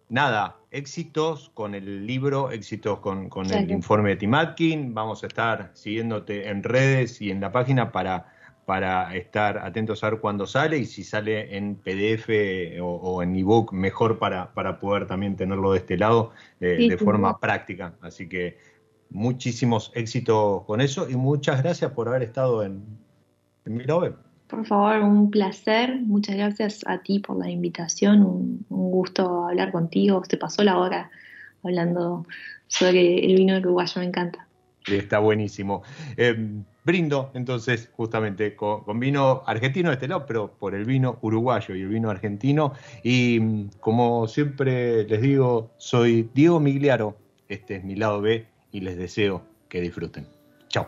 [0.09, 4.93] nada, éxitos con el libro, éxitos con, con el informe de Tim Atkin.
[4.93, 8.37] Vamos a estar siguiéndote en redes y en la página para
[8.68, 12.28] para estar atentos a ver cuándo sale y si sale en PDF
[12.82, 17.39] o, en ebook, mejor para, para, poder también tenerlo de este lado eh, de forma
[17.39, 17.93] práctica.
[18.01, 18.57] Así que
[19.09, 22.84] muchísimos éxitos con eso y muchas gracias por haber estado en,
[23.63, 23.82] en
[24.47, 25.95] Por favor, un placer.
[26.01, 28.22] Muchas gracias a ti por la invitación.
[28.22, 30.22] Un, gusto hablar contigo.
[30.30, 31.09] Se pasó la hora
[31.63, 32.28] hablando
[32.68, 34.01] sobre el vino de uruguayo.
[34.01, 34.45] Me encanta.
[34.86, 35.84] Está buenísimo.
[36.18, 41.76] Em, brindo entonces justamente con, vino argentino de este lado, pero por el vino uruguayo
[41.76, 42.74] y el vino argentino.
[43.04, 47.18] Y mm, como siempre les digo, soy Diego Migliaro,
[47.50, 50.26] este es mi lado B y les deseo que disfruten.
[50.70, 50.88] Chao.